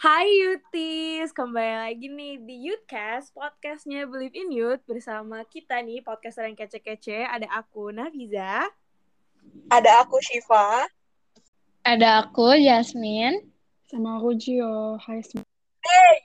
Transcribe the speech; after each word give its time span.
Hai 0.00 0.24
Yutis, 0.32 1.28
kembali 1.28 1.76
lagi 1.76 2.08
nih 2.08 2.40
di 2.40 2.56
Youthcast, 2.64 3.36
podcastnya 3.36 4.08
Believe 4.08 4.32
in 4.32 4.48
Youth 4.48 4.80
bersama 4.88 5.44
kita 5.44 5.76
nih, 5.84 6.00
podcaster 6.00 6.48
yang 6.48 6.56
kece-kece. 6.56 7.28
Ada 7.28 7.44
aku, 7.60 7.92
Nafiza. 7.92 8.64
Ada 9.68 10.00
aku, 10.00 10.16
Shiva. 10.24 10.88
Ada 11.84 12.24
aku, 12.24 12.48
Jasmine. 12.56 13.44
Sama 13.92 14.16
aku, 14.16 14.32
Gio. 14.40 14.96
Hai 15.04 15.20
semua. 15.20 15.44
Hey! 15.84 16.16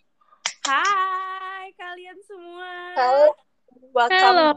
Hai 0.64 1.76
kalian 1.76 2.16
semua. 2.24 2.72
Halo. 2.96 3.28
Welcome. 3.92 4.24
Halo. 4.24 4.50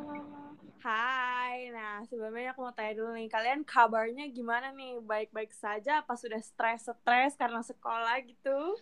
Hai, 0.78 1.74
nah 1.74 2.06
sebelumnya 2.06 2.54
aku 2.54 2.62
mau 2.62 2.70
tanya 2.70 2.94
dulu 2.94 3.18
nih, 3.18 3.26
kalian 3.26 3.66
kabarnya 3.66 4.30
gimana 4.30 4.70
nih? 4.70 5.02
Baik-baik 5.02 5.50
saja 5.50 6.06
apa 6.06 6.14
sudah 6.14 6.38
stres-stres 6.38 7.34
karena 7.34 7.66
sekolah 7.66 8.14
gitu? 8.22 8.78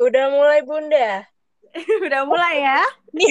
Udah 0.00 0.32
mulai, 0.32 0.64
Bunda. 0.64 1.28
Udah 2.08 2.22
mulai 2.24 2.64
ya? 2.64 2.82
Ini, 3.12 3.26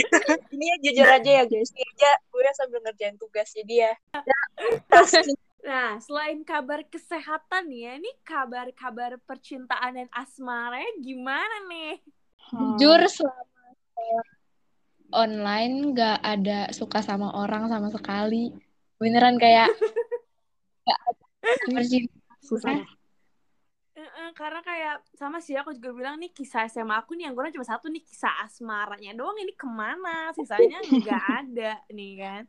ini 0.53 0.65
ya 0.69 0.75
jujur 0.85 1.07
aja 1.09 1.31
ya, 1.41 1.43
guys. 1.49 1.73
Ini 1.73 1.81
aja 1.81 2.11
gue 2.29 2.51
sambil 2.55 2.79
ngerjain 2.85 3.17
tugas 3.17 3.49
jadi 3.57 3.89
ya. 3.89 3.93
Nah, 5.59 5.99
selain 5.99 6.39
kabar 6.47 6.87
kesehatan 6.87 7.67
nih 7.67 7.81
ya, 7.83 7.91
ini 7.99 8.11
kabar-kabar 8.23 9.19
percintaan 9.27 10.01
dan 10.01 10.09
asmaranya 10.15 10.87
gimana 11.03 11.67
nih? 11.67 11.99
Jujur 12.79 13.03
selama 13.11 13.59
online 15.11 15.93
nggak 15.93 16.19
ada 16.23 16.71
suka 16.71 17.03
sama 17.03 17.35
orang 17.35 17.67
sama 17.67 17.91
sekali. 17.91 18.55
Beneran 19.03 19.35
kayak 19.35 19.67
nggak 20.87 20.99
ada 21.11 21.25
percintaan. 21.75 22.39
Susah. 22.39 22.79
Karena 24.33 24.61
kayak 24.63 24.95
sama 25.17 25.39
sih 25.39 25.55
aku 25.55 25.73
juga 25.75 25.91
bilang 25.93 26.15
nih 26.19 26.31
kisah 26.33 26.65
SMA 26.67 26.95
aku 27.01 27.13
nih 27.15 27.29
yang 27.29 27.33
gue 27.37 27.55
cuma 27.55 27.67
satu 27.67 27.87
nih 27.87 28.03
kisah 28.03 28.45
asmaranya 28.45 29.13
doang 29.17 29.37
ini 29.41 29.53
ke 29.53 29.67
mana? 29.67 30.31
Sisanya 30.33 30.79
nggak 30.85 31.23
ada 31.45 31.71
nih 31.91 32.13
kan. 32.19 32.43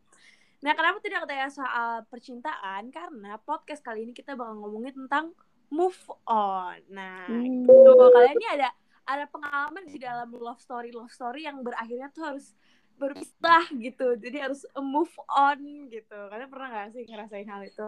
Nah 0.60 0.72
kenapa 0.76 1.00
tidak 1.00 1.24
tanya 1.24 1.48
soal 1.48 2.04
percintaan? 2.08 2.92
Karena 2.92 3.40
podcast 3.40 3.80
kali 3.80 4.04
ini 4.04 4.12
kita 4.12 4.36
bakal 4.36 4.60
ngomongin 4.60 4.92
tentang 5.06 5.32
move 5.72 5.98
on. 6.28 6.78
Nah 6.92 7.30
Hmm. 7.30 7.64
gitu 7.64 7.92
kalian 7.96 8.36
ini 8.36 8.48
ada 8.60 8.68
ada 9.08 9.24
pengalaman 9.26 9.84
di 9.88 9.98
dalam 9.98 10.30
love 10.30 10.60
story 10.60 10.94
love 10.94 11.10
story 11.10 11.48
yang 11.48 11.64
berakhirnya 11.64 12.12
tuh 12.12 12.34
harus 12.34 12.54
berpisah 13.00 13.64
gitu. 13.80 14.14
Jadi 14.20 14.36
harus 14.38 14.62
move 14.76 15.12
on 15.32 15.88
gitu. 15.88 16.18
Kalian 16.28 16.52
pernah 16.52 16.68
gak 16.68 16.92
sih 16.92 17.08
ngerasain 17.08 17.48
hal 17.48 17.64
itu 17.64 17.86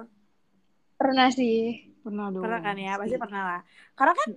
Pernah 1.03 1.29
sih. 1.35 1.59
Pernah 2.03 2.27
dong. 2.31 2.43
pernah 2.43 2.61
kan 2.63 2.77
ya 2.79 2.93
pasti 2.99 3.17
pernah 3.19 3.43
lah 3.43 3.61
karena 3.95 4.13
kan 4.15 4.29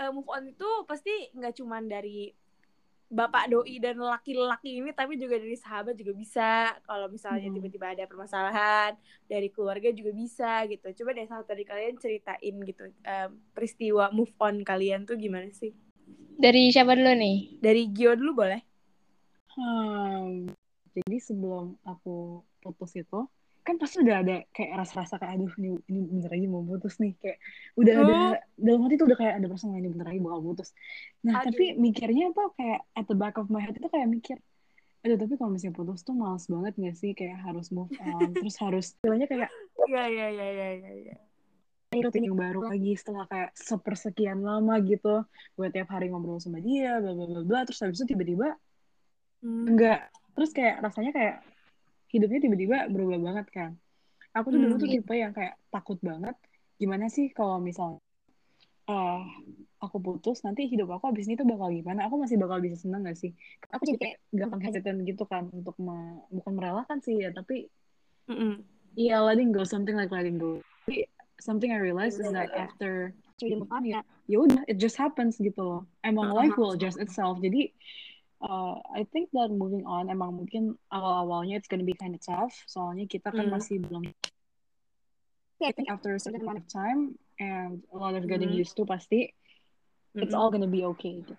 eh, 0.00 0.10
move 0.14 0.30
on 0.30 0.44
itu 0.46 0.68
pasti 0.86 1.10
nggak 1.34 1.54
cuman 1.58 1.82
dari 1.86 2.30
bapak 3.10 3.50
doi 3.50 3.82
dan 3.82 3.98
laki-laki 3.98 4.78
ini 4.78 4.94
tapi 4.94 5.18
juga 5.18 5.34
dari 5.34 5.58
sahabat 5.58 5.98
juga 5.98 6.14
bisa 6.14 6.50
kalau 6.86 7.10
misalnya 7.10 7.50
Hmm. 7.50 7.58
tiba-tiba 7.58 7.86
ada 7.90 8.04
permasalahan 8.06 8.94
dari 9.26 9.50
keluarga 9.50 9.90
juga 9.90 10.14
bisa 10.14 10.62
gitu 10.70 10.86
coba 11.02 11.10
deh 11.18 11.26
salah 11.26 11.42
tadi 11.42 11.66
kalian 11.66 11.98
ceritain 11.98 12.54
gitu 12.62 12.82
eh, 13.02 13.28
peristiwa 13.50 14.14
move 14.14 14.30
on 14.38 14.62
kalian 14.62 15.02
tuh 15.02 15.18
gimana 15.18 15.50
sih 15.50 15.74
Dari 16.40 16.72
siapa 16.72 16.96
dulu 16.96 17.12
nih? 17.14 17.36
dari 17.58 17.82
Gio 17.90 18.14
dulu 18.14 18.32
boleh 18.46 18.60
Hmm, 19.50 20.46
jadi 20.94 21.16
sebelum 21.18 21.76
aku 21.82 22.40
putus 22.62 22.94
itu, 22.96 23.26
kan 23.60 23.76
pasti 23.76 24.00
udah 24.00 24.16
ada 24.20 24.36
kayak 24.50 24.72
rasa-rasa 24.76 25.16
kayak 25.16 25.36
aduh 25.36 25.52
ini, 25.56 25.76
ini 25.86 26.00
bentar 26.08 26.30
lagi 26.32 26.46
mau 26.46 26.62
putus 26.62 26.96
nih 26.96 27.12
kayak 27.16 27.38
udah 27.76 27.92
ada 27.94 28.14
Oh. 28.16 28.32
dalam 28.56 28.80
hati 28.84 28.94
tuh 28.96 29.06
udah 29.06 29.18
kayak 29.18 29.34
ada 29.36 29.46
perasaan 29.46 29.76
ini 29.76 29.88
bentar 29.88 30.06
lagi 30.08 30.20
bakal 30.20 30.40
putus. 30.42 30.68
Nah 31.22 31.32
Aduh. 31.38 31.46
tapi 31.52 31.64
mikirnya 31.76 32.24
apa 32.30 32.44
kayak 32.56 32.80
at 32.94 33.06
the 33.06 33.14
back 33.14 33.36
of 33.36 33.46
my 33.48 33.60
head 33.60 33.72
itu 33.72 33.86
kayak 33.86 34.08
mikir 34.08 34.38
aduh 35.00 35.16
tapi 35.16 35.32
kalau 35.34 35.56
misalnya 35.56 35.72
putus 35.72 36.04
tuh 36.04 36.12
males 36.12 36.44
banget 36.44 36.76
gak 36.76 36.92
sih 36.92 37.16
kayak 37.16 37.40
harus 37.40 37.72
move 37.72 37.88
on 38.04 38.36
terus 38.36 38.56
harus 38.60 38.84
istilahnya 38.92 39.24
kayak 39.24 39.48
iya 39.88 40.04
iya 40.12 40.26
iya 40.28 40.46
iya 40.52 40.68
iya 40.76 40.92
iya 40.92 41.16
rutin 42.04 42.28
yang 42.28 42.36
baru 42.36 42.68
lagi 42.68 43.00
setelah 43.00 43.24
kayak 43.24 43.56
sepersekian 43.56 44.44
lama 44.44 44.76
gitu 44.84 45.24
gue 45.56 45.66
tiap 45.72 45.88
hari 45.88 46.12
ngobrol 46.12 46.36
sama 46.36 46.60
dia 46.60 47.00
bla 47.00 47.16
bla 47.16 47.24
bla 47.26 47.42
bla 47.42 47.60
terus 47.64 47.80
habis 47.80 47.96
itu 48.00 48.12
tiba-tiba 48.12 48.60
Hmm. 49.40 49.72
enggak 49.72 50.12
terus 50.36 50.52
kayak 50.52 50.84
rasanya 50.84 51.16
kayak 51.16 51.34
hidupnya 52.10 52.40
tiba-tiba 52.42 52.90
berubah 52.90 53.18
banget 53.22 53.46
kan 53.50 53.70
aku 54.34 54.54
tuh 54.54 54.60
dulu 54.62 54.74
Hmm. 54.76 54.82
tuh 54.82 54.88
tipe 54.90 55.14
yang 55.14 55.32
kayak 55.34 55.54
takut 55.70 55.98
banget 56.02 56.34
gimana 56.76 57.06
sih 57.06 57.30
kalau 57.30 57.62
misalnya 57.62 58.02
eh 58.90 59.22
aku 59.78 60.02
putus 60.02 60.42
nanti 60.42 60.66
hidup 60.66 60.90
aku 60.90 61.14
abis 61.14 61.30
ini 61.30 61.38
tuh 61.38 61.46
bakal 61.46 61.70
gimana 61.70 62.10
aku 62.10 62.18
masih 62.18 62.36
bakal 62.36 62.58
bisa 62.58 62.74
seneng 62.74 63.06
gak 63.06 63.14
sih 63.14 63.30
aku 63.70 63.86
jadi 63.86 63.98
kayak 63.98 64.16
gampang 64.34 64.60
hesitant 64.66 64.98
gitu 65.06 65.24
kan 65.24 65.46
untuk 65.54 65.78
me- 65.78 66.26
bukan 66.34 66.52
merelakan 66.58 66.98
sih 66.98 67.22
ya 67.22 67.30
tapi. 67.30 67.70
Iya, 68.98 69.22
letting 69.22 69.54
go, 69.54 69.62
something 69.62 69.94
like 69.94 70.10
letting 70.10 70.34
go. 70.34 70.62
Tapi 70.86 71.06
something 71.38 71.70
I 71.70 71.78
realized 71.78 72.18
is 72.18 72.26
that 72.34 72.50
Iya. 72.50 72.66
after 72.66 72.92
jadi 73.38 73.62
move 73.62 73.70
on 73.70 73.86
ya, 73.86 74.02
ya 74.26 74.42
udah, 74.42 74.66
it 74.66 74.82
just 74.82 74.98
happens 74.98 75.38
gitu 75.38 75.62
loh. 75.62 75.82
Emang 76.02 76.34
life 76.34 76.58
will 76.58 76.74
adjust 76.74 76.98
itself. 76.98 77.38
Jadi, 77.38 77.70
uh, 78.40 78.80
I 78.92 79.04
think 79.12 79.30
that 79.32 79.52
moving 79.52 79.84
on 79.84 80.08
emang 80.08 80.36
mungkin 80.36 80.76
awal-awalnya 80.88 81.60
it's 81.60 81.68
gonna 81.68 81.86
be 81.86 81.96
kind 81.96 82.16
of 82.16 82.22
tough. 82.24 82.52
Soalnya 82.66 83.04
kita 83.06 83.30
kan 83.30 83.46
Hmm. 83.48 83.54
masih 83.54 83.80
belum. 83.84 84.08
I 85.60 85.72
think 85.76 85.92
after 85.92 86.16
a 86.16 86.20
certain 86.20 86.40
amount 86.40 86.64
of 86.64 86.68
time 86.72 87.20
and 87.36 87.84
a 87.92 87.96
lot 88.00 88.16
of 88.16 88.24
getting 88.24 88.48
Hmm. 88.48 88.60
used 88.64 88.80
to 88.80 88.88
pasti, 88.88 89.28
it's 90.16 90.32
Mm-mm. 90.32 90.40
all 90.40 90.48
gonna 90.48 90.70
be 90.70 90.88
okay 90.96 91.20
gitu. 91.20 91.36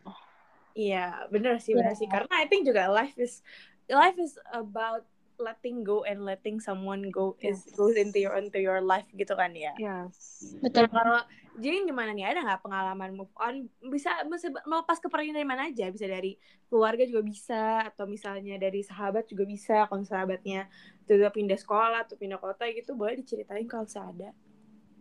Iya, 0.72 1.28
bener 1.34 1.60
sih, 1.60 1.76
bener 1.76 1.98
Iya. 1.98 2.00
sih. 2.00 2.08
Karena 2.08 2.32
I 2.38 2.46
think 2.48 2.64
juga 2.70 2.88
life 2.88 3.18
is 3.18 3.42
life 3.90 4.16
is 4.22 4.38
about 4.54 5.04
letting 5.42 5.82
go 5.82 6.06
and 6.06 6.22
letting 6.22 6.62
someone 6.62 7.10
go 7.10 7.34
is 7.42 7.66
Yes. 7.66 7.76
goes 7.76 7.98
into 7.98 8.22
your 8.22 8.38
into 8.38 8.62
your 8.62 8.80
life 8.80 9.10
gitu 9.18 9.34
kan 9.34 9.52
ya. 9.58 9.74
Yes. 9.82 10.54
Betul. 10.62 10.86
Kalau 10.88 11.26
jadi 11.60 11.84
gimana 11.84 12.16
nih? 12.16 12.32
Ada 12.32 12.40
nggak 12.48 12.62
pengalaman 12.64 13.12
move 13.18 13.34
on? 13.36 13.68
Bisa, 13.92 14.24
bisa 14.28 14.48
melepas 14.64 15.02
kepergian 15.04 15.36
dari 15.36 15.48
mana 15.48 15.68
aja? 15.68 15.92
Bisa 15.92 16.08
dari 16.08 16.40
keluarga 16.72 17.04
juga 17.04 17.22
bisa, 17.26 17.64
atau 17.92 18.08
misalnya 18.08 18.56
dari 18.56 18.80
sahabat 18.86 19.28
juga 19.28 19.44
bisa. 19.44 19.90
Kalau 19.90 20.04
sahabatnya 20.08 20.72
tiba 21.04 21.28
pindah 21.28 21.60
sekolah 21.60 22.08
atau 22.08 22.16
pindah 22.16 22.40
kota 22.40 22.70
gitu, 22.72 22.96
boleh 22.96 23.20
diceritain 23.20 23.68
kalau 23.68 23.84
ada. 23.84 24.32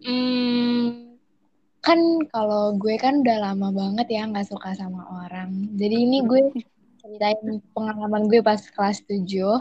Hmm, 0.01 1.21
kan 1.85 2.01
kalau 2.33 2.75
gue 2.77 2.97
kan 2.97 3.21
udah 3.21 3.39
lama 3.53 3.69
banget 3.71 4.07
ya 4.17 4.27
nggak 4.27 4.49
suka 4.49 4.73
sama 4.75 5.07
orang. 5.25 5.71
Jadi 5.77 5.97
ini 6.09 6.25
gue 6.25 6.41
ceritain 7.01 7.61
pengalaman 7.73 8.27
gue 8.27 8.41
pas 8.41 8.61
kelas 8.61 9.05
7. 9.07 9.61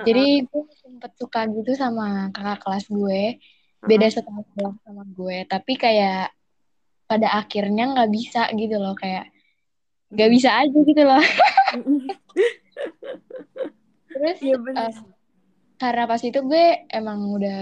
Jadi 0.00 0.48
gue 0.48 0.62
sempet 0.80 1.12
suka 1.20 1.44
gitu 1.52 1.76
sama 1.76 2.32
kakak 2.32 2.58
kelas 2.64 2.86
gue. 2.88 3.36
Beda 3.80 4.06
setahun 4.06 4.44
kelas 4.52 4.76
sama 4.84 5.04
gue. 5.06 5.38
Tapi 5.44 5.72
kayak 5.74 6.30
pada 7.04 7.28
akhirnya 7.34 7.90
nggak 7.90 8.10
bisa 8.10 8.46
gitu 8.52 8.76
loh. 8.76 8.92
Kayak 8.94 9.32
nggak 10.10 10.30
bisa 10.30 10.50
aja 10.56 10.78
gitu 10.80 11.02
loh. 11.02 11.22
Terus 14.10 14.38
Iya 14.40 14.56
bener. 14.58 14.90
eh, 14.90 14.94
karena 15.76 16.02
pas 16.04 16.20
itu 16.20 16.38
gue 16.38 16.64
emang 16.88 17.32
udah 17.32 17.60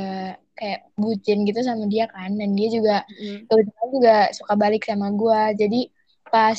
kayak 0.53 0.91
bucin 0.95 1.47
gitu 1.47 1.61
sama 1.61 1.87
dia 1.87 2.09
kan. 2.09 2.35
Dan 2.35 2.57
dia 2.57 2.69
juga 2.69 2.97
Mm-mm. 3.07 3.47
kebetulan 3.47 3.89
juga 3.93 4.17
suka 4.35 4.55
balik 4.55 4.83
sama 4.83 5.13
gue. 5.13 5.41
Jadi 5.55 5.81
pas 6.27 6.59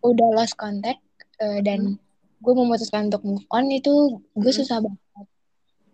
udah 0.00 0.28
lost 0.34 0.56
contact 0.56 0.98
eh, 1.38 1.60
dan 1.60 1.94
gue 2.42 2.54
memutuskan 2.54 3.06
untuk 3.06 3.22
move 3.22 3.46
on 3.50 3.70
itu 3.70 4.18
gue 4.32 4.50
Hmm. 4.50 4.58
susah 4.58 4.82
banget 4.82 5.01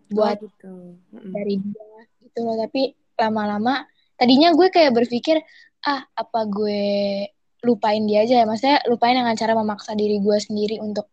Oh, 0.09 0.15
buat 0.21 0.37
gitu. 0.41 0.73
Dari 1.11 1.55
dia 1.61 1.99
gitu 2.25 2.39
loh. 2.45 2.55
Tapi 2.57 2.93
lama-lama 3.19 3.85
tadinya 4.19 4.51
gue 4.55 4.67
kayak 4.71 4.95
berpikir 4.95 5.39
ah 5.85 6.03
apa 6.13 6.39
gue 6.49 6.81
lupain 7.65 8.01
dia 8.05 8.25
aja 8.25 8.41
ya. 8.41 8.45
Maksudnya 8.45 8.85
lupain 8.89 9.15
dengan 9.15 9.35
cara 9.37 9.53
memaksa 9.53 9.93
diri 9.93 10.19
gue 10.21 10.37
sendiri 10.39 10.81
untuk 10.81 11.07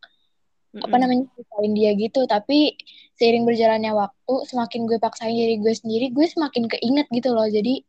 apa 0.76 0.92
Mm-mm. 0.92 1.00
namanya 1.00 1.24
lupain 1.36 1.72
dia 1.72 1.90
gitu. 1.96 2.24
Tapi 2.24 2.76
seiring 3.16 3.48
berjalannya 3.48 3.92
waktu 3.96 4.34
semakin 4.48 4.80
gue 4.84 4.98
paksain 5.00 5.32
diri 5.32 5.56
gue 5.60 5.72
sendiri 5.72 6.12
gue 6.12 6.26
semakin 6.28 6.68
keinget 6.68 7.06
gitu 7.12 7.32
loh. 7.32 7.48
Jadi 7.48 7.80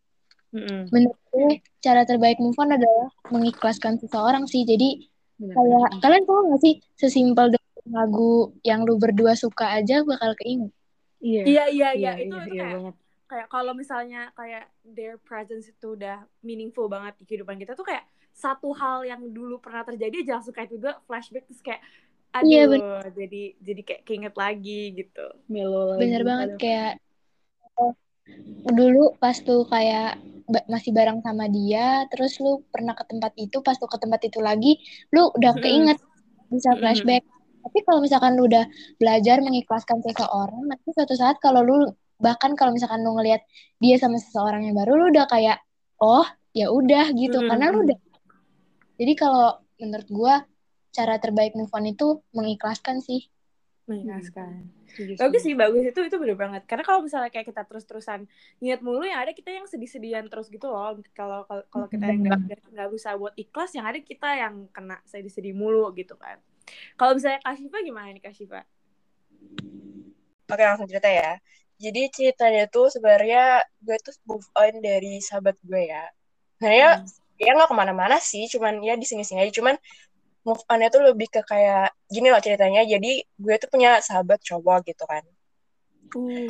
Mm-mm. 0.56 0.88
menurut 0.92 1.19
gue 1.31 1.59
cara 1.83 2.07
terbaik 2.07 2.39
move 2.39 2.56
on 2.57 2.71
adalah 2.71 3.12
mengikhlaskan 3.31 4.00
seseorang 4.00 4.48
sih 4.48 4.63
jadi 4.63 5.00
kayak 5.38 6.01
kalian 6.01 6.24
tahu 6.25 6.39
gak 6.50 6.62
sih 6.65 6.74
sesimpel 6.98 7.54
lagu 7.88 8.51
yang 8.65 8.83
lu 8.83 9.00
berdua 9.00 9.38
suka 9.38 9.80
aja 9.80 10.04
bakal 10.04 10.36
keinget 10.39 10.74
Iya. 11.27 11.41
Iya, 11.47 11.62
iya, 11.75 11.88
iya. 12.00 12.09
Iya, 12.09 12.12
Itu, 12.21 12.33
iya, 12.33 12.41
itu 12.44 12.53
iya 12.53 12.62
kayak 12.62 12.74
banget. 12.74 12.95
kayak 13.29 13.47
kalau 13.53 13.74
misalnya 13.81 14.19
kayak 14.39 14.63
their 14.95 15.15
presence 15.27 15.65
itu 15.74 15.85
udah 15.97 16.15
meaningful 16.47 16.88
banget 16.94 17.13
di 17.19 17.24
kehidupan 17.27 17.57
kita 17.62 17.71
tuh 17.79 17.85
kayak 17.89 18.06
satu 18.44 18.68
hal 18.81 18.97
yang 19.12 19.21
dulu 19.38 19.53
pernah 19.63 19.83
terjadi 19.88 20.15
aja 20.24 20.31
langsung 20.39 20.56
kayak 20.56 20.69
tiba 20.74 20.91
flashback 21.07 21.44
terus 21.50 21.62
kayak 21.68 21.81
aduh 22.38 22.63
Iya, 22.63 23.09
jadi 23.18 23.38
jadi 23.68 23.81
kayak 23.88 24.01
keinget 24.07 24.33
lagi 24.44 24.71
gitu 25.00 25.19
Melo 25.51 25.81
lagi. 25.91 26.00
bener 26.00 26.21
banget 26.29 26.50
Aduh. 26.51 26.59
kayak 26.62 26.91
oh, 27.81 27.94
dulu 28.80 29.03
pas 29.21 29.38
tuh 29.47 29.62
kayak 29.73 30.07
ba- 30.53 30.68
masih 30.73 30.91
bareng 30.97 31.19
sama 31.27 31.45
dia, 31.57 32.06
terus 32.12 32.33
lu 32.44 32.51
pernah 32.73 32.94
ke 33.00 33.03
tempat 33.12 33.33
itu, 33.45 33.57
pas 33.68 33.77
lu 33.81 33.88
ke 33.94 34.00
tempat 34.03 34.21
itu 34.30 34.39
lagi, 34.50 34.71
lu 35.15 35.21
udah 35.38 35.53
keinget, 35.63 35.97
bisa 36.53 36.71
flashback. 36.80 37.23
Tapi 37.68 37.84
kalau 37.84 38.00
misalkan 38.00 38.40
lu 38.40 38.48
udah 38.48 38.64
belajar 38.96 39.44
mengikhlaskan 39.44 40.00
seseorang, 40.00 40.72
nanti 40.72 40.88
suatu 40.96 41.19
saat 41.19 41.36
kalau 41.44 41.68
lu 41.68 41.92
bahkan 42.16 42.56
kalau 42.56 42.72
misalkan 42.72 43.04
lu 43.04 43.12
ngelihat 43.19 43.44
dia 43.84 44.00
sama 44.00 44.16
seseorang 44.24 44.64
yang 44.72 44.75
baru, 44.80 44.96
lu 44.96 45.06
udah 45.12 45.28
kayak, 45.28 45.60
oh 46.00 46.24
ya 46.56 46.72
udah 46.72 47.12
gitu, 47.12 47.44
Mm-mm. 47.44 47.50
karena 47.52 47.75
lu 47.75 47.84
udah. 47.84 48.00
Jadi 48.96 49.14
kalau 49.19 49.60
menurut 49.84 50.08
gua 50.08 50.36
cara 50.96 51.19
terbaik 51.19 51.60
move 51.60 51.69
on 51.75 51.92
itu 51.92 52.24
mengikhlaskan 52.31 53.04
sih. 53.04 53.28
mengikhlaskan. 53.84 54.64
Setuju, 54.88 55.19
bagus 55.19 55.42
sih 55.44 55.56
bagus. 55.56 55.84
Itu 55.92 56.00
itu 56.08 56.18
bener 56.18 56.40
banget. 56.40 56.64
Karena 56.66 56.84
kalau 56.88 57.04
misalnya 57.04 57.30
kayak 57.30 57.52
kita 57.52 57.68
terus 57.68 57.84
terusan 57.84 58.25
niat 58.64 58.80
mulu 58.80 59.04
yang 59.04 59.19
ada 59.19 59.36
kita 59.36 59.52
yang 59.52 59.68
sedih 59.68 59.92
sedihan 59.92 60.24
terus 60.31 60.48
gitu 60.48 60.72
loh. 60.72 60.96
Kalau 61.12 61.44
kalau 61.44 61.64
kalau 61.68 61.88
kita 61.92 62.16
yang 62.16 62.24
nggak 62.24 62.40
nggak- 62.48 62.68
nggak 62.74 62.90
bisa 62.96 63.10
buat 63.19 63.36
ikhlas 63.36 63.75
yang 63.75 63.86
ada 63.86 64.00
kita 64.00 64.30
yang 64.40 64.72
kena 64.72 64.98
sedih 65.04 65.31
sedih 65.31 65.52
mulu 65.52 65.92
gitu 65.94 66.16
kan 66.16 66.40
kalau 66.96 67.16
misalnya 67.16 67.40
Kashifa 67.42 67.78
gimana 67.81 68.10
nih 68.12 68.24
Kashifa 68.24 68.62
Oke, 70.48 70.64
langsung 70.64 70.88
cerita 70.88 71.12
ya. 71.12 71.36
Jadi 71.75 72.08
ceritanya 72.08 72.72
tuh 72.72 72.88
sebenarnya 72.88 73.60
gue 73.84 73.98
tuh 74.00 74.16
move 74.24 74.48
on 74.56 74.80
dari 74.80 75.19
sahabat 75.19 75.60
gue 75.60 75.92
ya. 75.92 76.08
Sebenarnya 76.58 77.04
dia 77.36 77.52
nggak 77.52 77.69
ke 77.69 77.75
mana-mana 77.75 78.18
sih, 78.18 78.48
cuman 78.48 78.80
ya 78.80 78.96
di 78.96 79.04
sini-sini 79.04 79.44
aja. 79.44 79.52
Cuman 79.52 79.75
move 80.48 80.64
on-nya 80.72 80.88
tuh 80.88 81.04
lebih 81.04 81.28
ke 81.28 81.44
kayak 81.44 81.92
gini 82.08 82.31
loh 82.31 82.40
ceritanya. 82.40 82.88
Jadi 82.88 83.19
gue 83.28 83.56
tuh 83.60 83.68
punya 83.68 84.00
sahabat 84.00 84.40
cowok 84.40 84.88
gitu 84.88 85.04
kan. 85.04 85.24
uh 86.16 86.50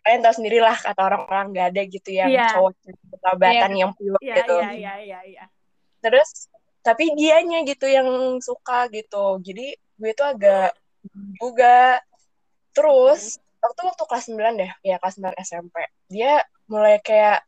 Kalian 0.00 0.20
tahu 0.24 0.34
sendiri 0.40 0.56
lah 0.64 0.72
kata 0.72 0.96
orang-orang 1.04 1.52
gak 1.52 1.66
ada 1.76 1.82
gitu 1.84 2.10
yang 2.16 2.32
Iya. 2.32 2.56
cowok 2.56 2.72
sahabatan 3.20 3.70
yang 3.76 3.92
pure 3.92 4.16
iya 4.24 4.34
gitu. 4.40 4.56
iya 4.56 4.70
iya 4.72 4.94
iya 5.04 5.20
iya 5.28 5.44
Terus 6.00 6.48
tapi 6.86 7.10
dianya 7.18 7.66
gitu 7.66 7.90
yang 7.90 8.06
suka 8.38 8.86
gitu. 8.94 9.42
Jadi 9.42 9.74
gue 9.74 10.12
tuh 10.14 10.26
agak 10.30 10.70
juga. 11.42 11.98
Terus 12.70 13.42
waktu 13.58 13.80
waktu 13.82 14.02
kelas 14.06 14.24
9 14.30 14.54
deh, 14.54 14.72
ya 14.86 14.96
kelas 15.02 15.18
9 15.18 15.34
SMP. 15.42 15.74
Dia 16.06 16.38
mulai 16.70 17.02
kayak 17.02 17.42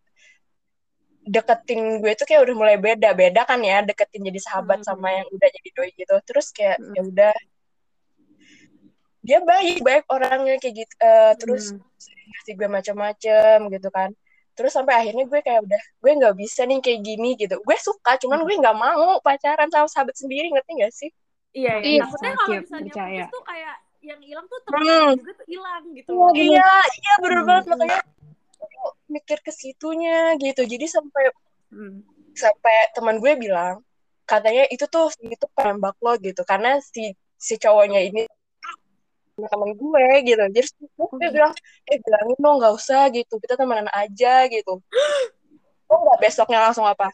deketin 1.29 2.01
gue 2.01 2.13
tuh 2.17 2.25
kayak 2.25 2.41
udah 2.41 2.57
mulai 2.57 2.77
beda 2.81 3.13
beda 3.13 3.45
kan 3.45 3.61
ya 3.61 3.85
deketin 3.85 4.25
jadi 4.33 4.41
sahabat 4.41 4.81
Hmm. 4.81 4.89
sama 4.89 5.13
yang 5.13 5.29
udah 5.29 5.49
jadi 5.53 5.69
doi 5.77 5.91
gitu 5.93 6.17
terus 6.25 6.49
kayak 6.57 6.81
Hmm. 6.81 6.95
ya 6.97 7.03
udah 7.05 7.35
dia 9.21 9.39
baik 9.45 9.85
baik 9.85 10.05
orangnya 10.09 10.57
kayak 10.57 10.89
gitu 10.89 10.95
Eh, 10.97 11.33
terus 11.37 11.77
Hmm. 11.77 11.85
ngasih 12.33 12.53
gue 12.57 12.69
macam-macam 12.73 13.57
gitu 13.69 13.89
kan 13.93 14.11
terus 14.59 14.75
sampai 14.75 14.95
akhirnya 14.99 15.25
gue 15.25 15.39
kayak 15.39 15.63
udah 15.63 15.79
gue 16.03 16.13
nggak 16.19 16.35
bisa 16.35 16.67
nih 16.67 16.83
kayak 16.83 17.01
gini 17.01 17.31
gitu 17.39 17.63
gue 17.63 17.77
suka 17.79 18.19
cuman 18.19 18.43
gue 18.43 18.55
nggak 18.59 18.75
mau 18.75 19.23
pacaran 19.23 19.71
sama 19.71 19.87
sahabat 19.87 20.19
sendiri 20.19 20.51
ngerti 20.51 20.73
gak 20.77 20.91
sih 20.93 21.11
iya 21.55 21.79
Iya. 21.79 21.87
iya 21.87 22.01
takutnya 22.03 22.33
kalau 22.35 22.49
Sakit, 22.51 22.61
misalnya 22.61 22.91
percaya. 22.91 23.07
putus 23.15 23.31
tuh 23.31 23.43
kayak 23.47 23.77
yang 24.01 24.21
hilang 24.21 24.47
tuh 24.47 24.59
Hmm. 24.59 24.67
teman 24.67 25.17
juga 25.17 25.33
tuh 25.33 25.47
hilang 25.47 25.85
gitu 25.93 26.09
Iya, 26.09 26.19
loh 26.19 26.31
bener. 26.31 26.43
iya 26.43 26.71
iya 26.99 27.13
bener 27.19 27.39
Hmm. 27.39 27.49
banget 27.49 27.65
makanya 27.71 27.99
aku 28.59 28.83
mikir 29.09 29.39
ke 29.39 29.53
situnya 29.55 30.19
gitu 30.37 30.63
jadi 30.65 30.87
sampai 30.87 31.23
Hmm. 31.71 31.97
sampai 32.33 32.77
teman 32.93 33.17
gue 33.19 33.33
bilang 33.37 33.77
katanya 34.25 34.67
itu 34.69 34.85
tuh 34.85 35.09
itu 35.21 35.47
penembak 35.53 35.97
lo 36.01 36.19
gitu 36.19 36.43
karena 36.43 36.79
si 36.81 37.13
si 37.35 37.55
cowoknya 37.57 38.03
ini 38.03 38.27
teman 39.47 39.71
gue 39.79 40.07
gitu. 40.27 40.43
Jadi 40.51 40.69
gue 40.75 40.99
Oh, 40.99 41.07
gitu. 41.15 41.31
bilang 41.31 41.55
eh 41.87 41.97
bilangin 42.03 42.39
dong 42.43 42.57
nggak 42.59 42.75
usah 42.75 43.07
gitu. 43.15 43.39
Kita 43.39 43.55
temenan 43.55 43.87
aja 43.95 44.51
gitu. 44.51 44.83
Oh 45.89 46.05
nggak 46.05 46.21
besoknya 46.21 46.61
langsung 46.69 46.85
apa? 46.85 47.09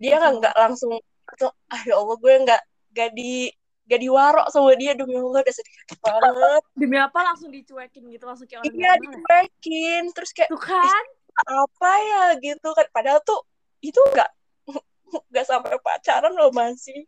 Dia 0.00 0.16
nggak 0.16 0.32
nggak 0.40 0.54
langsung 0.56 0.96
langsung 1.28 1.52
ah 1.68 1.80
ya 1.84 1.92
allah 2.00 2.16
gue 2.16 2.32
nggak 2.40 2.62
nggak 2.96 3.10
di 3.12 3.52
nggak 3.84 4.00
diwarok 4.00 4.46
sama 4.48 4.72
dia 4.80 4.96
demi 4.96 5.12
allah 5.20 5.44
udah 5.44 5.52
sedih 5.52 5.76
banget. 6.00 6.62
Demi 6.80 6.96
apa 6.96 7.20
langsung 7.20 7.52
dicuekin 7.52 8.08
gitu 8.08 8.24
langsung 8.24 8.48
kayak 8.48 8.64
orang 8.64 8.72
iya 8.80 8.92
ya? 8.96 8.96
dicuekin 8.96 10.02
terus 10.16 10.32
kayak 10.32 10.48
tuh 10.48 10.62
kan? 10.64 11.04
apa 11.44 11.92
ya 12.00 12.22
gitu. 12.40 12.68
Kan 12.72 12.86
padahal 12.96 13.20
tuh 13.20 13.44
itu 13.84 14.00
nggak 14.00 14.30
nggak 15.28 15.44
sampai 15.44 15.76
pacaran 15.84 16.32
loh 16.32 16.48
masih 16.48 17.04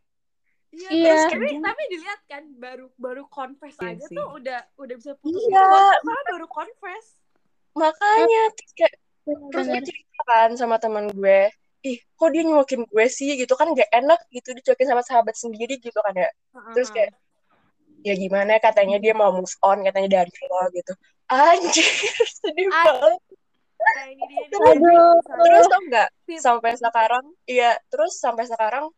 Iya, 0.67 0.89
Iya. 0.91 1.13
terus 1.31 1.31
tapi 1.31 1.47
tapi 1.63 1.83
dilihat 1.87 2.21
kan 2.27 2.43
baru 2.55 2.85
baru 2.95 3.23
confess 3.27 3.75
Iya 3.79 3.95
aja 3.95 4.05
sih. 4.05 4.15
tuh 4.15 4.27
udah 4.35 4.59
udah 4.75 4.95
bisa 4.95 5.11
putus 5.17 5.39
Iya. 5.41 5.63
Karena 6.03 6.21
baru 6.27 6.47
confess. 6.47 7.05
makanya 7.73 8.41
terus 8.51 8.71
kayak 8.73 8.93
terus 9.53 9.65
gue 9.67 9.81
cerita 9.85 10.21
kan 10.25 10.49
sama 10.53 10.75
teman 10.77 11.05
gue 11.07 11.39
ih 11.85 11.97
kok 12.11 12.29
dia 12.33 12.41
nyuakin 12.41 12.83
gue 12.83 13.05
sih 13.05 13.37
gitu 13.37 13.53
kan 13.53 13.69
gak 13.71 13.85
enak 13.93 14.17
gitu 14.27 14.49
dicuekin 14.51 14.89
sama 14.89 15.05
sahabat 15.05 15.37
sendiri 15.37 15.77
gitu 15.77 15.93
kan 16.01 16.09
ya 16.11 16.25
terus 16.73 16.89
kayak 16.89 17.13
ya 18.01 18.13
gimana 18.13 18.57
katanya 18.57 18.97
dia 18.97 19.13
mau 19.13 19.29
move 19.29 19.53
on 19.61 19.85
katanya 19.85 20.09
dari 20.19 20.31
lo 20.49 20.61
gitu 20.73 20.93
anjir 21.27 21.85
sedih 22.41 22.65
banget 22.65 23.21
nah 23.77 24.05
ini 24.09 24.25
dia. 24.25 24.57
Aduh. 24.57 25.21
terus 25.21 25.65
tau 25.69 25.81
nggak 25.85 26.09
sampai 26.41 26.71
sekarang 26.75 27.25
iya 27.45 27.77
terus 27.87 28.17
sampai 28.17 28.49
sekarang 28.49 28.89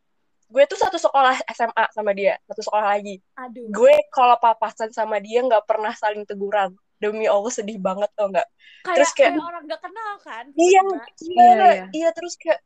gue 0.49 0.63
tuh 0.65 0.79
satu 0.81 0.97
sekolah 0.97 1.37
SMA 1.53 1.85
sama 1.93 2.11
dia 2.11 2.41
satu 2.49 2.61
sekolah 2.65 2.97
lagi. 2.97 3.21
Aduh. 3.37 3.69
Gue 3.69 3.93
kalau 4.09 4.33
papasan 4.37 4.89
sama 4.89 5.21
dia 5.21 5.45
nggak 5.45 5.63
pernah 5.63 5.93
saling 5.93 6.25
teguran. 6.25 6.73
Demi 6.99 7.29
Allah 7.31 7.47
sedih 7.47 7.79
banget 7.79 8.11
tau 8.11 8.27
nggak? 8.27 8.43
Terus 8.83 9.13
kayak- 9.15 9.37
kayak 9.37 9.45
orang 9.45 9.63
gak 9.69 9.81
kenal 9.81 10.13
kan? 10.19 10.45
Iya 10.51 10.81
iya 10.83 10.99
Iya, 11.23 11.53
iya. 11.55 11.85
iya 11.95 12.09
terus 12.11 12.35
kayak 12.35 12.59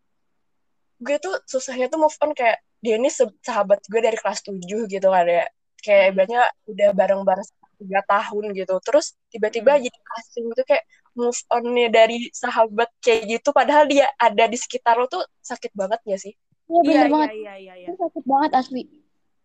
gue 0.98 1.18
tuh 1.20 1.36
susahnya 1.46 1.92
tuh 1.92 2.00
move 2.00 2.18
on 2.18 2.32
kayak 2.34 2.58
dia 2.80 2.96
ini 2.98 3.12
sahabat 3.44 3.84
gue 3.86 4.00
dari 4.00 4.18
kelas 4.18 4.42
7 4.42 4.88
gitu 4.88 5.08
kan 5.12 5.28
ya. 5.28 5.46
Kayak 5.84 6.02
Hmm. 6.02 6.12
ibaratnya 6.16 6.42
udah 6.66 6.90
bareng-bareng 6.96 7.48
tiga 7.78 8.02
tahun 8.08 8.46
gitu. 8.56 8.76
Terus 8.82 9.06
tiba-tiba 9.30 9.76
Hmm. 9.76 9.84
jadi 9.84 10.00
asing 10.18 10.46
tuh 10.56 10.66
kayak 10.66 10.84
move 11.14 11.38
on-nya 11.52 11.88
dari 11.92 12.32
sahabat 12.34 12.90
kayak 13.06 13.22
gitu. 13.30 13.54
Padahal 13.54 13.86
dia 13.86 14.10
ada 14.18 14.48
di 14.48 14.58
sekitar 14.58 14.98
lo 14.98 15.06
tuh 15.06 15.22
sakit 15.44 15.76
banget 15.78 16.00
gak 16.02 16.18
sih 16.18 16.34
Iya 16.64 16.80
iya 16.80 16.84
bener 16.88 17.06
iya 17.08 17.12
banget. 17.12 17.30
iya 17.34 17.54
iya 17.60 17.74
iya 17.80 17.88
Itu 17.92 17.96
sakit 18.00 18.24
banget 18.24 18.52
asli. 18.56 18.82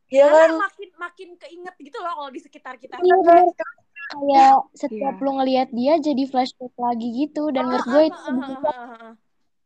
Iya 0.08 0.24
kan 0.24 0.36
karena 0.40 0.56
makin 0.64 0.88
makin 0.96 1.28
keinget 1.36 1.74
gitu 1.82 1.98
loh 2.00 2.12
kalau 2.16 2.30
di 2.32 2.40
sekitar 2.40 2.74
kita 2.80 2.94
Iya 2.98 3.16
bener. 3.22 3.46
Kayak 4.08 4.56
setiap 4.72 5.14
Iya. 5.20 5.24
lu 5.24 5.30
ngelihat 5.36 5.68
dia 5.76 5.94
jadi 6.00 6.22
flashback 6.24 6.72
lagi 6.80 7.08
gitu. 7.12 7.52
Dan 7.52 7.68
menurut 7.68 7.86
gue 7.86 8.02
itu 8.08 8.32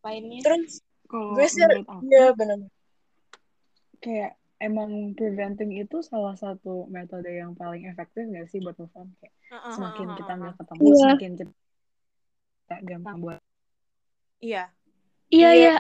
lainnya. 0.03 0.41
terus 0.43 0.83
Kalau 1.07 1.39
gue 1.39 1.47
sih 1.47 1.63
menurut 1.63 1.87
aku 1.87 2.03
iya 2.11 2.27
benar 2.35 2.59
kayak 4.03 4.35
emang 4.59 5.15
preventing 5.15 5.79
itu 5.79 6.03
salah 6.03 6.35
satu 6.35 6.91
metode 6.91 7.31
yang 7.31 7.55
paling 7.55 7.87
efektif 7.87 8.27
gak 8.27 8.51
sih 8.51 8.59
buat 8.59 8.75
move 8.75 8.91
on 8.99 9.15
kayak 9.23 9.35
semakin 9.71 10.07
kita 10.19 10.33
nggak 10.35 10.55
ketemu 10.59 10.83
Iya. 10.83 10.99
semakin 10.99 11.31
kita 11.39 12.77
gampang 12.83 13.17
buat 13.23 13.39
iya 14.43 14.65
Iya 15.31 15.49
Iya. 15.55 15.75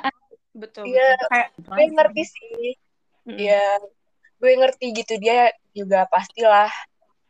Iya. 0.52 0.60
betul 0.60 0.84
Iya. 0.84 1.08
kayak 1.26 1.48
gue 1.58 1.86
ngerti 1.90 2.22
sih. 2.24 2.76
Iya, 3.24 3.64
gue 4.36 4.52
ngerti 4.52 4.86
gitu 4.92 5.14
dia 5.16 5.48
juga 5.72 6.04
pastilah 6.06 6.68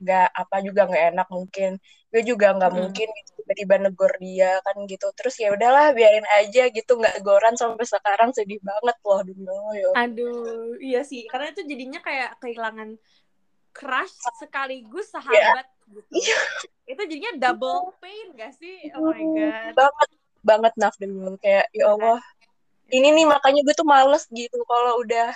nggak 0.02 0.28
apa 0.34 0.56
juga 0.60 0.90
nggak 0.90 1.04
enak 1.14 1.28
mungkin. 1.30 1.70
Gue 2.12 2.22
juga 2.22 2.52
nggak 2.52 2.72
Mm. 2.72 2.78
mungkin 2.82 3.08
gitu, 3.08 3.30
tiba-tiba 3.40 3.74
negor 3.78 4.12
dia 4.18 4.58
kan 4.60 4.76
gitu. 4.84 5.06
Terus 5.14 5.34
ya 5.38 5.48
udahlah 5.50 5.94
biarin 5.94 6.26
aja 6.34 6.68
gitu 6.68 6.92
nggak 6.96 7.22
goran 7.22 7.54
sampai 7.54 7.86
sekarang 7.86 8.34
sedih 8.34 8.58
banget 8.60 8.96
loh 9.00 9.22
Allah 9.22 9.72
ya. 9.78 9.88
aduh 9.96 10.76
iya 10.76 11.00
sih 11.02 11.24
karena 11.24 11.52
itu 11.52 11.62
jadinya 11.62 12.00
kayak 12.00 12.36
kehilangan 12.36 12.98
crush 13.72 14.12
sekaligus 14.36 15.08
sahabat 15.08 15.64
gitu 15.88 16.08
Iya. 16.12 16.38
itu 16.92 17.02
jadinya 17.08 17.32
double 17.40 17.96
pain 17.96 18.26
gak 18.36 18.52
sih 18.56 18.92
oh 18.92 19.08
my 19.08 19.24
god 19.32 19.72
Banget 19.72 20.10
banget 20.42 20.72
naf 20.76 20.94
Allah 20.98 21.36
kayak 21.38 21.66
ya 21.72 21.84
Allah. 21.88 22.18
Ini 22.92 23.08
nih 23.16 23.24
makanya 23.24 23.60
gue 23.64 23.74
tuh 23.74 23.88
males 23.88 24.28
gitu 24.28 24.58
kalau 24.68 25.00
udah 25.00 25.32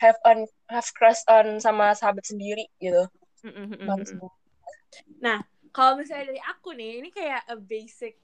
have 0.00 0.16
on 0.24 0.48
have 0.72 0.88
crush 0.96 1.20
on 1.28 1.60
sama 1.60 1.92
sahabat 1.92 2.24
sendiri 2.24 2.64
gitu. 2.80 3.04
Mm, 3.44 3.52
mm, 3.54 3.66
mm, 3.76 3.86
Males 3.86 4.10
mm. 4.10 4.18
banget. 4.18 4.36
kalau 5.70 6.00
misalnya 6.00 6.32
dari 6.32 6.42
aku 6.42 6.72
nih 6.74 7.04
ini 7.04 7.10
kayak 7.12 7.44
a 7.46 7.54
basic 7.54 8.16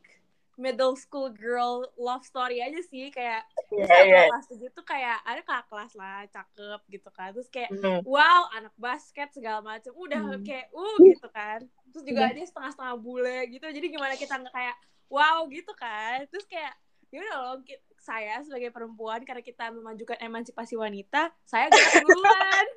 middle 0.55 0.95
school 0.95 1.31
girl 1.35 1.83
love 1.99 2.23
story 2.23 2.63
aja 2.63 2.79
sih 2.87 3.11
kayak 3.11 3.43
Iya, 3.75 3.87
terus 3.91 4.07
iya. 4.07 4.23
kelas 4.31 4.47
tuh 4.71 4.87
kayak 4.87 5.19
ada 5.27 5.43
kakak 5.43 5.67
kelas 5.67 5.93
lah 5.99 6.23
cakep 6.31 6.81
gitu 6.95 7.11
kan 7.11 7.35
terus 7.35 7.51
kayak 7.51 7.75
Hmm. 7.75 8.01
wow 8.07 8.47
anak 8.55 8.75
basket 8.79 9.35
segala 9.35 9.59
macam 9.63 9.91
udah 9.99 10.39
Hmm. 10.39 10.47
kayak 10.47 10.71
uh 10.71 10.97
gitu 11.11 11.29
kan 11.35 11.67
terus 11.91 12.05
juga 12.07 12.31
Iya. 12.31 12.35
dia 12.39 12.47
setengah-setengah 12.47 12.97
bule 13.03 13.39
gitu 13.51 13.67
jadi 13.67 13.87
gimana 13.91 14.15
kita 14.15 14.35
nggak 14.39 14.55
kayak 14.55 14.77
wow 15.11 15.43
gitu 15.51 15.73
kan 15.75 16.23
terus 16.31 16.47
kayak 16.47 16.75
ya 17.11 17.19
udah 17.25 17.37
loh 17.41 17.57
ki- 17.65 17.83
saya 18.05 18.37
sebagai 18.45 18.69
perempuan 18.69 19.25
karena 19.25 19.41
kita 19.41 19.73
memajukan 19.73 20.21
emansipasi 20.21 20.77
wanita 20.77 21.33
saya 21.49 21.73
gerak 21.73 22.05
duluan. 22.05 22.67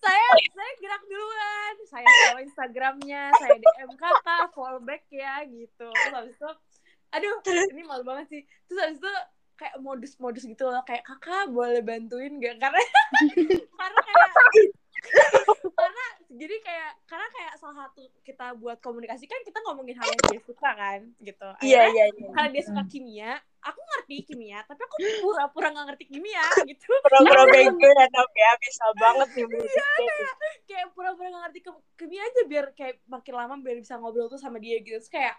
Saya 0.00 0.28
saya 0.56 0.72
gerak 0.80 1.02
duluan. 1.04 1.74
Saya 1.92 2.08
follow 2.08 2.40
instagramnya 2.40 3.28
saya 3.36 3.60
dm 3.60 3.92
kakak 4.00 4.48
fallback 4.56 5.04
ya 5.12 5.44
gitu. 5.44 5.88
Terus 5.92 6.14
habis 6.16 6.34
itu 6.34 6.50
aduh 7.12 7.36
ini 7.72 7.84
malu 7.84 8.02
banget 8.04 8.26
sih. 8.32 8.42
Terus 8.66 8.78
habis 8.80 8.98
itu 8.98 9.12
kayak 9.58 9.76
modus-modus 9.82 10.46
gitu 10.46 10.64
loh 10.70 10.80
kayak 10.86 11.02
kakak 11.04 11.50
boleh 11.50 11.82
bantuin 11.82 12.38
gak 12.38 12.56
karena 12.62 12.78
karena 13.80 13.98
kayak 14.06 14.16
karena 14.30 14.32
jadi 16.28 16.56
kayak 16.60 16.90
karena 17.08 17.26
kayak 17.32 17.52
salah 17.56 17.76
satu 17.88 18.04
kita 18.20 18.52
buat 18.60 18.76
komunikasi 18.84 19.24
kan 19.24 19.40
kita 19.48 19.64
ngomongin 19.64 19.96
hal 19.96 20.04
yang 20.04 20.22
dia 20.28 20.42
suka 20.44 20.70
kan 20.76 21.00
gitu 21.24 21.48
Iya, 21.64 21.88
iya, 21.88 22.04
iya. 22.12 22.28
karena 22.36 22.48
dia 22.52 22.62
suka 22.68 22.82
kimia 22.84 23.32
aku 23.58 23.80
ngerti 23.80 24.16
kimia 24.28 24.60
tapi 24.68 24.80
aku 24.84 24.94
pura-pura 25.24 25.72
nggak 25.72 25.86
ngerti 25.88 26.04
kimia 26.12 26.44
gitu 26.70 26.92
Pura-pura 27.00 27.42
bego 27.48 27.88
ya, 27.88 28.06
tapi 28.12 28.38
ya 28.38 28.52
bisa 28.60 28.84
banget 29.00 29.28
nih 29.34 29.46
musiknya. 29.48 30.14
kayak 30.68 30.86
pura-pura 30.92 31.26
gak 31.32 31.42
ngerti 31.48 31.60
kimia 31.96 32.22
aja 32.22 32.40
biar 32.44 32.66
kayak 32.76 32.96
makin 33.08 33.34
lama 33.34 33.54
biar 33.58 33.76
bisa 33.80 33.96
ngobrol 33.96 34.28
tuh 34.28 34.38
sama 34.38 34.60
dia 34.60 34.78
gitu 34.84 35.00
Terus 35.00 35.08
kayak 35.08 35.34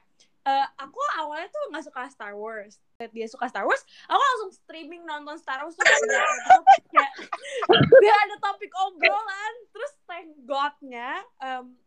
eh, 0.49 0.65
aku 0.81 0.99
awalnya 1.21 1.47
tuh 1.53 1.63
nggak 1.69 1.85
suka 1.85 2.01
Star 2.09 2.33
Wars. 2.33 2.81
Dia 3.13 3.27
suka 3.29 3.45
Star 3.47 3.63
Wars 3.63 3.85
aku 4.09 4.19
langsung 4.19 4.51
streaming 4.51 5.05
nonton 5.05 5.37
Star 5.37 5.61
Wars 5.63 5.77
tuh 5.77 5.85
kayak 5.85 7.11
biar 8.01 8.17
ada 8.25 8.35
topik 8.41 8.71
obrolan. 8.89 9.53
Terus 9.69 9.91
thank 10.09 10.33
God-nya 10.43 11.21
em, 11.39 11.77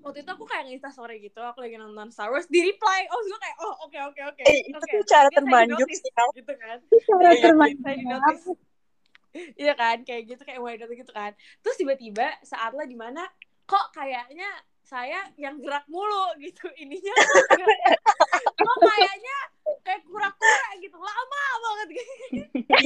waktu 0.00 0.22
itu 0.22 0.30
aku 0.30 0.44
kayak 0.46 0.70
nge 0.70 0.94
story 0.94 1.18
gitu 1.18 1.42
aku 1.42 1.66
lagi 1.66 1.76
nonton 1.76 2.08
Star 2.14 2.30
Wars 2.30 2.46
di 2.46 2.62
reply. 2.62 3.10
Oh 3.10 3.20
gue 3.26 3.38
kayak 3.42 3.56
oh 3.60 3.74
oke 3.90 3.98
oke 4.14 4.20
oke. 4.34 4.42
Eh, 4.46 4.70
itu 4.70 4.78
tuh 4.78 5.02
cara 5.10 5.28
Dia 5.28 5.42
di-notice, 5.42 6.00
sih, 6.00 6.12
gitu 6.38 6.52
kan. 6.54 6.78
Cara 7.20 7.32
Iya, 7.66 8.00
notice. 8.06 8.46
Iya 9.36 9.72
kan 9.76 9.96
kayak 10.00 10.22
gitu 10.32 10.42
kayak 10.48 10.60
dari 10.80 10.94
gitu 10.96 11.12
kan. 11.12 11.32
Terus 11.60 11.76
tiba-tiba 11.76 12.26
saatnya 12.40 12.88
di 12.88 12.96
mana 12.96 13.22
kok 13.66 13.92
kayaknya 13.92 14.48
saya 14.86 15.18
yang 15.34 15.58
gerak 15.58 15.82
mulu 15.90 16.30
gitu 16.38 16.62
ininya 16.78 17.10
kok 18.54 18.76
kayaknya 18.78 19.38
kayak 19.82 19.98
kura-kura 20.06 20.78
gitu 20.78 20.94
lama 20.94 21.42
banget 21.58 21.88
gitu 21.98 22.06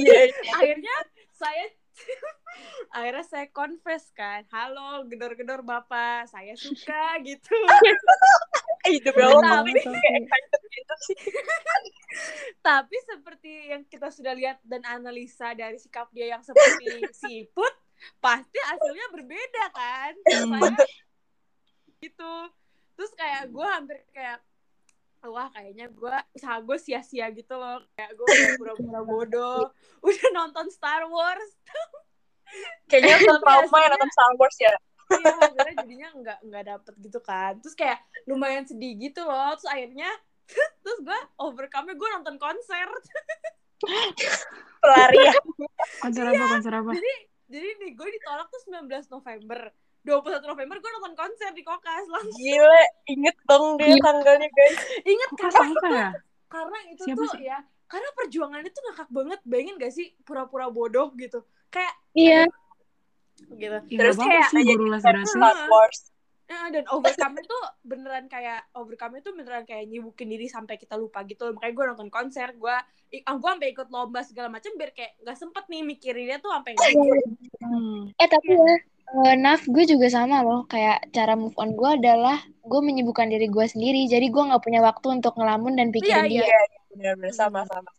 Iya, 0.01 0.33
iya. 0.33 0.51
akhirnya 0.57 0.95
saya 1.29 1.69
akhirnya 2.97 3.25
saya 3.29 3.45
confess 3.53 4.09
kan 4.17 4.49
halo 4.49 5.05
gedor-gedor 5.05 5.61
bapak 5.61 6.25
saya 6.25 6.57
suka 6.57 7.21
gitu 7.21 7.53
Hidup 8.81 9.13
ya 9.13 9.29
Allah, 9.29 9.61
Tapi- 9.61 9.77
sih. 9.77 9.93
seperti 13.13 13.69
yang 13.69 13.85
kita 13.85 14.09
sudah 14.09 14.33
lihat 14.33 14.57
dan 14.65 14.81
analisa 14.89 15.53
dari 15.53 15.77
sikap 15.77 16.09
dia 16.09 16.33
yang 16.33 16.41
seperti 16.41 17.05
siput 17.13 17.69
pasti 18.17 18.57
hasilnya 18.57 19.05
berbeda 19.13 19.63
kan 19.69 20.17
saya 20.25 20.73
gitu 22.01 22.33
terus 22.97 23.11
kayak 23.13 23.53
gue 23.53 23.67
hampir 23.69 23.97
kayak 24.09 24.41
wah 25.29 25.47
kayaknya 25.53 25.85
gue 25.93 26.15
usaha 26.33 26.57
gue 26.57 26.77
sia-sia 26.81 27.29
gitu 27.29 27.53
loh 27.53 27.85
kayak 27.93 28.17
gue 28.17 28.25
pura-pura 28.57 29.01
bodoh 29.05 29.69
udah 30.05 30.27
nonton 30.33 30.65
Star 30.73 31.05
Wars 31.05 31.51
Kayaknya 32.91 33.23
tuh 33.23 33.39
trauma 33.39 33.77
yang 33.79 33.95
nonton 33.95 34.11
Star 34.11 34.33
Wars 34.35 34.57
ya. 34.59 34.75
iya 35.11 35.31
hasilnya 35.39 35.73
jadinya 35.83 36.09
nggak 36.19 36.39
nggak 36.51 36.63
dapet 36.67 36.93
gitu 37.03 37.19
kan 37.23 37.53
terus 37.59 37.75
kayak 37.75 37.99
lumayan 38.27 38.63
sedih 38.63 38.95
gitu 38.99 39.23
loh 39.23 39.55
terus 39.55 39.71
akhirnya 39.71 40.09
terus 40.83 40.99
gue 41.03 41.19
overcome 41.39 41.95
gue 41.95 42.09
nonton 42.17 42.35
konser 42.41 42.87
Pelarian. 44.81 45.41
Konser 46.05 46.25
apa? 46.29 46.43
Konser 46.53 46.73
apa? 46.73 46.91
jadi 46.93 47.13
jadi 47.51 47.67
nih 47.81 47.91
gue 47.97 48.07
ditolak 48.13 48.47
tuh 48.47 48.61
19 48.71 48.87
November 49.11 49.73
21 50.01 50.41
November 50.43 50.75
gue 50.77 50.91
nonton 50.91 51.13
konser 51.13 51.49
di 51.53 51.61
Kokas 51.61 52.05
langsung 52.07 52.33
Gila, 52.35 52.83
inget 53.05 53.37
dong 53.45 53.77
deh 53.77 53.93
tanggalnya 53.97 54.49
guys. 54.49 54.77
inget 55.03 55.29
karena 55.35 55.59
apa 55.61 55.87
ya? 55.87 56.09
karena 56.47 56.77
itu 56.89 57.03
Siapa 57.05 57.17
tuh 57.17 57.29
sih? 57.31 57.41
ya 57.45 57.57
karena 57.85 58.09
perjuangannya 58.15 58.71
tuh 58.71 58.83
ngakak 58.87 59.09
banget 59.11 59.39
bayangin 59.43 59.75
gak 59.77 59.93
sih 59.93 60.15
pura-pura 60.21 60.67
bodoh 60.67 61.11
gitu 61.15 61.43
kayak 61.67 61.93
Iya, 62.11 62.43
gitu 63.51 63.77
Ya, 63.87 63.99
Terus 63.99 64.17
kayak 64.17 64.47
sih 64.49 64.61
aja 64.61 65.23
Star. 65.25 65.65
Wars. 65.65 66.11
Nah, 66.45 66.67
dan 66.67 66.83
overcome 66.91 67.39
itu 67.39 67.57
beneran 67.81 68.27
kayak 68.27 68.67
overcome 68.75 69.17
itu 69.17 69.31
beneran 69.31 69.63
kayak 69.63 69.87
nyibukin 69.87 70.27
diri 70.27 70.45
sampai 70.45 70.75
kita 70.75 70.99
lupa 70.99 71.23
gitu 71.23 71.47
loh. 71.47 71.55
Makanya 71.55 71.73
gue 71.73 71.85
nonton 71.95 72.09
konser, 72.11 72.51
gue 72.51 72.75
ah, 73.23 73.35
gue 73.35 73.49
sampai 73.49 73.71
ikut 73.71 73.87
lomba 73.87 74.19
segala 74.21 74.51
macam 74.51 74.75
biar 74.75 74.91
kayak 74.91 75.15
nggak 75.19 75.37
sempet 75.37 75.63
nih 75.67 75.81
mikirinnya 75.81 76.37
tuh 76.37 76.51
sampai 76.51 76.75
nggak 76.75 76.91
Hmm. 77.61 78.11
eh 78.11 78.27
tapi 78.27 78.51
ya, 78.51 78.75
eh, 79.11 79.35
Naf, 79.35 79.67
gue 79.67 79.83
juga 79.83 80.07
sama 80.07 80.39
loh. 80.41 80.63
Kayak 80.71 81.11
cara 81.11 81.33
move 81.35 81.55
on 81.59 81.75
gue 81.75 81.89
adalah 81.99 82.39
gue 82.63 82.81
menyibukkan 82.81 83.27
diri 83.27 83.47
gue 83.51 83.65
sendiri. 83.67 84.07
Jadi 84.07 84.31
gue 84.31 84.43
nggak 84.43 84.63
punya 84.63 84.79
waktu 84.79 85.07
untuk 85.21 85.35
ngelamun 85.35 85.75
dan 85.75 85.91
pikirin 85.91 86.27
Iya, 86.29 86.47
dia. 86.47 86.63
Bener-bener 86.91 87.35
sama-sama. 87.35 87.89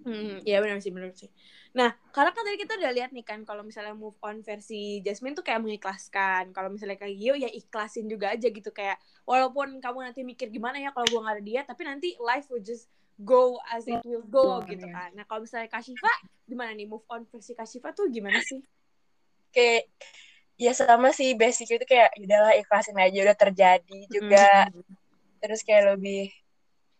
Hmm, 0.00 0.40
iya 0.48 0.64
benar 0.64 0.80
sih 0.80 0.88
benar 0.88 1.12
sih. 1.12 1.28
Nah, 1.76 1.92
karena 2.10 2.32
kan 2.32 2.42
tadi 2.42 2.56
kita 2.56 2.80
udah 2.80 2.92
lihat 2.96 3.10
nih 3.12 3.20
kan 3.20 3.44
kalau 3.44 3.60
misalnya 3.60 3.92
move 3.92 4.16
on 4.24 4.40
versi 4.40 5.04
Jasmine 5.04 5.36
tuh 5.36 5.44
kayak 5.44 5.60
mengikhlaskan. 5.60 6.56
Kalau 6.56 6.72
misalnya 6.72 6.96
kayak 6.96 7.20
Gio 7.20 7.36
ya 7.36 7.52
ikhlasin 7.52 8.08
juga 8.08 8.32
aja 8.32 8.48
gitu 8.48 8.72
kayak 8.72 8.96
walaupun 9.28 9.76
kamu 9.78 9.98
nanti 10.08 10.24
mikir 10.24 10.48
gimana 10.48 10.80
ya 10.80 10.90
kalau 10.96 11.04
gua 11.12 11.20
nggak 11.28 11.36
ada 11.36 11.44
dia, 11.44 11.60
tapi 11.68 11.84
nanti 11.84 12.08
life 12.16 12.48
will 12.48 12.64
just 12.64 12.88
go 13.20 13.60
as 13.68 13.84
it 13.84 14.00
will 14.08 14.24
go 14.24 14.64
Iya, 14.64 14.72
gitu 14.72 14.86
iya. 14.88 14.94
kan. 14.96 15.08
Nah, 15.12 15.24
kalau 15.28 15.44
misalnya 15.44 15.68
Kashifa 15.68 16.12
gimana 16.48 16.72
nih 16.72 16.88
move 16.88 17.04
on 17.12 17.28
versi 17.28 17.52
Kashifa 17.52 17.92
tuh 17.92 18.08
gimana 18.08 18.40
sih? 18.40 18.64
Kayak 19.52 19.84
ya 20.60 20.72
sama 20.76 21.08
sih 21.18 21.32
basic 21.40 21.66
itu 21.80 21.84
kayak 21.88 22.10
"Ya 22.16 22.22
udahlah 22.26 22.52
ikhlasin 22.60 22.96
aja 23.00 23.18
udah 23.26 23.36
terjadi 23.44 23.98
juga. 24.12 24.68
Terus 25.40 25.60
kayak 25.66 25.84
lebih 25.96 26.28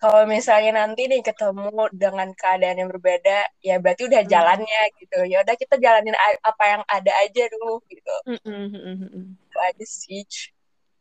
kalau 0.00 0.24
misalnya 0.24 0.72
nanti 0.80 1.02
nih 1.12 1.20
ketemu 1.20 1.92
dengan 1.92 2.32
keadaan 2.32 2.80
yang 2.80 2.88
berbeda, 2.88 3.52
ya 3.60 3.76
berarti 3.82 4.08
udah 4.08 4.22
Hmm. 4.24 4.32
jalannya 4.32 4.82
gitu. 4.96 5.18
Ya 5.28 5.36
udah 5.44 5.54
kita 5.60 5.76
jalanin 5.76 6.16
apa 6.40 6.64
yang 6.72 6.82
ada 6.88 7.12
aja 7.20 7.42
dulu 7.52 7.84
gitu. 7.92 8.14
Mm-mm. 8.32 9.36
Itu 9.44 9.58
aja 9.60 9.84
sih. 9.84 10.24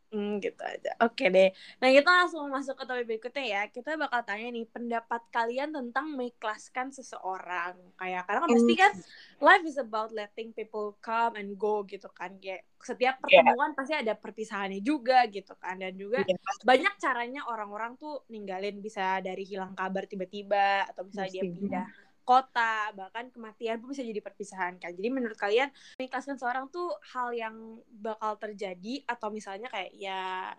Hmm, 0.09 0.41
gitu 0.41 0.57
aja. 0.65 0.97
Oke 1.05 1.29
deh. 1.29 1.53
Nah, 1.77 1.93
kita 1.93 2.09
langsung 2.09 2.49
masuk 2.49 2.81
ke 2.81 2.83
topik 2.89 3.05
berikutnya 3.05 3.45
ya. 3.45 3.61
Kita 3.69 3.93
bakal 3.93 4.25
tanya 4.25 4.49
nih 4.49 4.65
pendapat 4.65 5.21
kalian 5.29 5.69
tentang 5.69 6.17
mengikhlaskan 6.17 6.89
seseorang. 6.89 7.77
Kayak 7.93 8.25
karena 8.25 8.39
kan 8.41 8.49
pasti 8.49 8.73
kan 8.73 8.93
life 9.37 9.65
is 9.69 9.77
about 9.77 10.09
letting 10.09 10.49
people 10.57 10.97
come 10.97 11.37
and 11.37 11.53
go 11.61 11.85
gitu 11.85 12.09
kan. 12.09 12.33
Kayak 12.41 12.65
setiap 12.81 13.21
pertemuan 13.21 13.77
pasti 13.77 13.93
ada 13.93 14.17
perpisahannya 14.17 14.81
juga 14.81 15.29
gitu 15.29 15.53
kan. 15.61 15.77
Dan 15.77 15.93
juga 15.93 16.25
Iya, 16.25 16.35
banyak 16.65 16.93
caranya 16.97 17.41
orang-orang 17.45 17.93
tuh 18.01 18.25
ninggalin 18.33 18.81
bisa 18.81 19.21
dari 19.21 19.45
hilang 19.45 19.77
kabar 19.77 20.09
tiba-tiba 20.09 20.89
atau 20.89 21.05
misalnya 21.05 21.31
dia 21.37 21.45
pindah 21.45 21.85
kota 22.29 22.93
bahkan 22.93 23.33
kematian 23.33 23.81
pun 23.81 23.89
bisa 23.89 24.05
jadi 24.05 24.21
perpisahan 24.21 24.77
kan. 24.77 24.93
Jadi 24.93 25.09
menurut 25.09 25.33
kalian 25.33 25.74
mengikhlaskan 25.98 26.38
seorang 26.38 26.69
tuh 26.69 26.93
hal 27.17 27.33
yang 27.33 27.81
bakal 27.89 28.38
terjadi 28.38 29.01
atau 29.09 29.33
misalnya 29.33 29.65
kayak 29.74 29.89
ya 29.98 30.53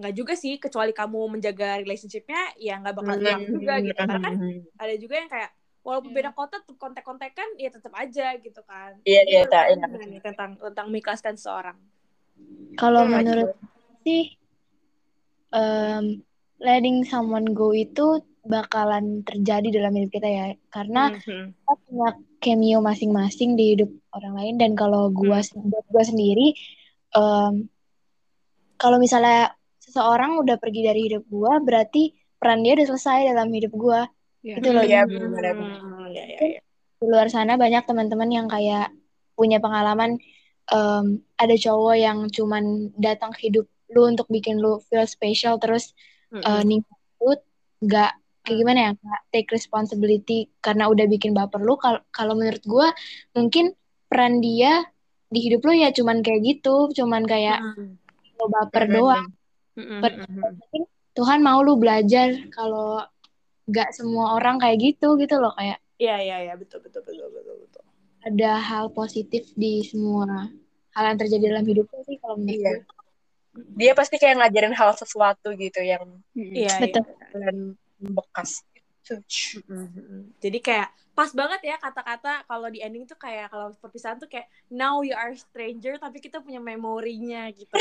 nggak 0.00 0.14
juga 0.16 0.32
sih 0.32 0.56
kecuali 0.56 0.96
kamu 0.96 1.36
menjaga 1.36 1.84
relationshipnya 1.84 2.56
ya 2.56 2.80
nggak 2.80 2.96
bakal 2.96 3.14
hilang 3.20 3.44
juga 3.44 3.74
gitu. 3.84 4.00
Karena 4.00 4.16
kan 4.16 4.34
ada 4.80 4.94
juga 4.96 5.14
yang 5.20 5.28
kayak 5.28 5.50
walaupun 5.84 6.08
Iya. 6.08 6.16
beda 6.24 6.30
kota 6.32 6.56
tetap 6.64 6.76
kontak-kontakan 6.80 7.48
ya 7.60 7.68
tetap 7.68 7.92
aja 7.92 8.26
gitu 8.40 8.60
kan. 8.64 8.96
Iya, 9.04 9.22
iya, 9.28 9.42
tak, 9.44 9.76
iya. 9.76 10.20
tentang 10.24 10.56
tentang 10.56 10.86
mengikhlaskan 10.88 11.36
seorang? 11.36 11.76
Kalau 12.80 13.04
Iya, 13.04 13.12
menurut 13.20 13.50
sih, 14.08 14.40
em, 15.52 16.24
letting 16.60 17.04
someone 17.04 17.52
go 17.52 17.76
itu 17.76 18.24
bakalan 18.44 19.22
terjadi 19.22 19.80
dalam 19.80 19.92
hidup 19.94 20.10
kita 20.10 20.28
ya. 20.28 20.46
Karena 20.68 21.12
Mhm. 21.12 21.54
kita 21.54 21.72
punya 21.86 22.08
cameo 22.40 22.78
masing-masing 22.80 23.54
di 23.54 23.64
hidup 23.76 23.90
orang 24.16 24.34
lain. 24.36 24.54
Dan 24.56 24.72
kalau 24.74 25.12
gua, 25.12 25.40
buat 25.44 25.84
gua 25.92 26.04
sendiri, 26.04 26.56
em, 27.12 27.68
kalau 28.80 28.96
misalnya 28.96 29.52
seseorang 29.78 30.40
udah 30.40 30.56
pergi 30.56 30.80
dari 30.86 31.00
hidup 31.10 31.28
gua, 31.28 31.60
berarti 31.60 32.16
peran 32.40 32.64
dia 32.64 32.76
udah 32.80 32.86
selesai 32.96 33.28
dalam 33.34 33.52
hidup 33.52 33.72
gua. 33.76 34.08
Iya. 34.40 34.56
Itu 34.56 34.68
loh. 34.72 34.84
Iya, 34.84 35.04
benar-benar. 35.04 35.52
Hmm, 35.52 36.08
ya, 36.16 36.24
ya, 36.24 36.40
ya. 36.56 36.60
Di 37.00 37.06
luar 37.08 37.28
sana 37.28 37.60
banyak 37.60 37.84
teman-teman 37.84 38.28
yang 38.32 38.46
kayak 38.48 38.92
punya 39.36 39.60
pengalaman 39.60 40.16
em, 40.70 41.06
ada 41.34 41.56
cowok 41.58 41.96
yang 41.98 42.18
cuman 42.30 42.94
datang 42.94 43.34
ke 43.34 43.50
hidup 43.50 43.66
lu 43.90 44.06
untuk 44.06 44.30
bikin 44.30 44.62
lu 44.62 44.78
feel 44.86 45.02
special 45.02 45.58
terus 45.58 45.90
Mhm. 46.30 46.46
uh, 46.46 46.62
ninggalin 46.62 47.10
lu 47.18 47.32
nggak 47.82 48.12
kayak 48.40 48.56
gimana 48.58 48.78
ya 48.80 48.90
nggak 48.94 49.22
take 49.30 49.50
responsibility 49.50 50.38
karena 50.58 50.86
udah 50.86 51.04
bikin 51.04 51.32
baper 51.32 51.60
lu 51.60 51.76
Kal- 51.76 52.04
kalau 52.10 52.32
menurut 52.32 52.62
gua 52.64 52.88
mungkin 53.30 53.76
peran 54.06 54.40
dia 54.40 54.84
di 55.26 55.38
hidup 55.40 55.62
lu 55.62 55.72
ya 55.72 55.90
cuman 55.90 56.20
kayak 56.20 56.40
gitu 56.42 56.90
cuman 56.90 57.22
kayak 57.22 57.60
Mhm. 57.62 57.86
lu 58.36 58.46
baper 58.48 58.84
Mhm. 58.84 58.92
doang 58.92 59.26
Mhm, 59.70 59.98
Per- 59.98 60.18
mhm. 60.18 60.40
Mungkin 60.58 60.82
Tuhan 61.10 61.38
mau 61.40 61.60
lu 61.60 61.76
belajar 61.76 62.28
kalau 62.50 63.04
nggak 63.64 63.92
semua 63.92 64.34
orang 64.34 64.58
kayak 64.58 64.78
gitu 64.80 65.14
gitu 65.14 65.36
loh 65.36 65.54
kayak 65.54 65.78
Iya 65.96 66.16
iya 66.18 66.36
iya 66.42 66.54
betul 66.56 66.80
betul 66.80 67.04
betul 67.04 67.28
betul 67.28 67.54
betul. 67.60 67.82
ada 68.20 68.52
hal 68.58 68.88
positif 68.90 69.52
di 69.54 69.80
semua 69.80 70.48
hal 70.90 71.04
yang 71.06 71.18
terjadi 71.18 71.44
dalam 71.50 71.64
hidupnya 71.64 72.00
sih 72.02 72.16
kalau 72.18 72.34
menurut 72.34 72.56
Iya. 72.56 72.72
gue 72.72 72.98
Dia 73.76 73.92
pasti 73.92 74.14
kayak 74.14 74.38
ngajarin 74.38 74.72
hal 74.72 74.94
sesuatu 74.94 75.50
gitu 75.54 75.82
yang. 75.82 76.22
Iya 76.32 76.70
Betul. 76.80 77.02
iya. 77.02 77.26
dan 77.34 77.56
bekas 78.00 78.64
gitu. 79.10 79.14
Mm-hmm. 79.68 80.20
Jadi 80.40 80.58
kayak 80.62 80.88
pas 81.10 81.30
banget 81.36 81.60
ya 81.66 81.76
kata-kata 81.76 82.46
kalau 82.48 82.68
di 82.72 82.80
ending 82.80 83.04
tuh 83.04 83.18
kayak 83.18 83.52
kalau 83.52 83.74
perpisahan 83.76 84.16
tuh 84.16 84.30
kayak 84.30 84.48
now 84.72 85.04
you 85.04 85.12
are 85.12 85.34
stranger 85.36 85.98
tapi 86.00 86.22
kita 86.22 86.40
punya 86.40 86.62
memorinya 86.62 87.50
gitu. 87.52 87.70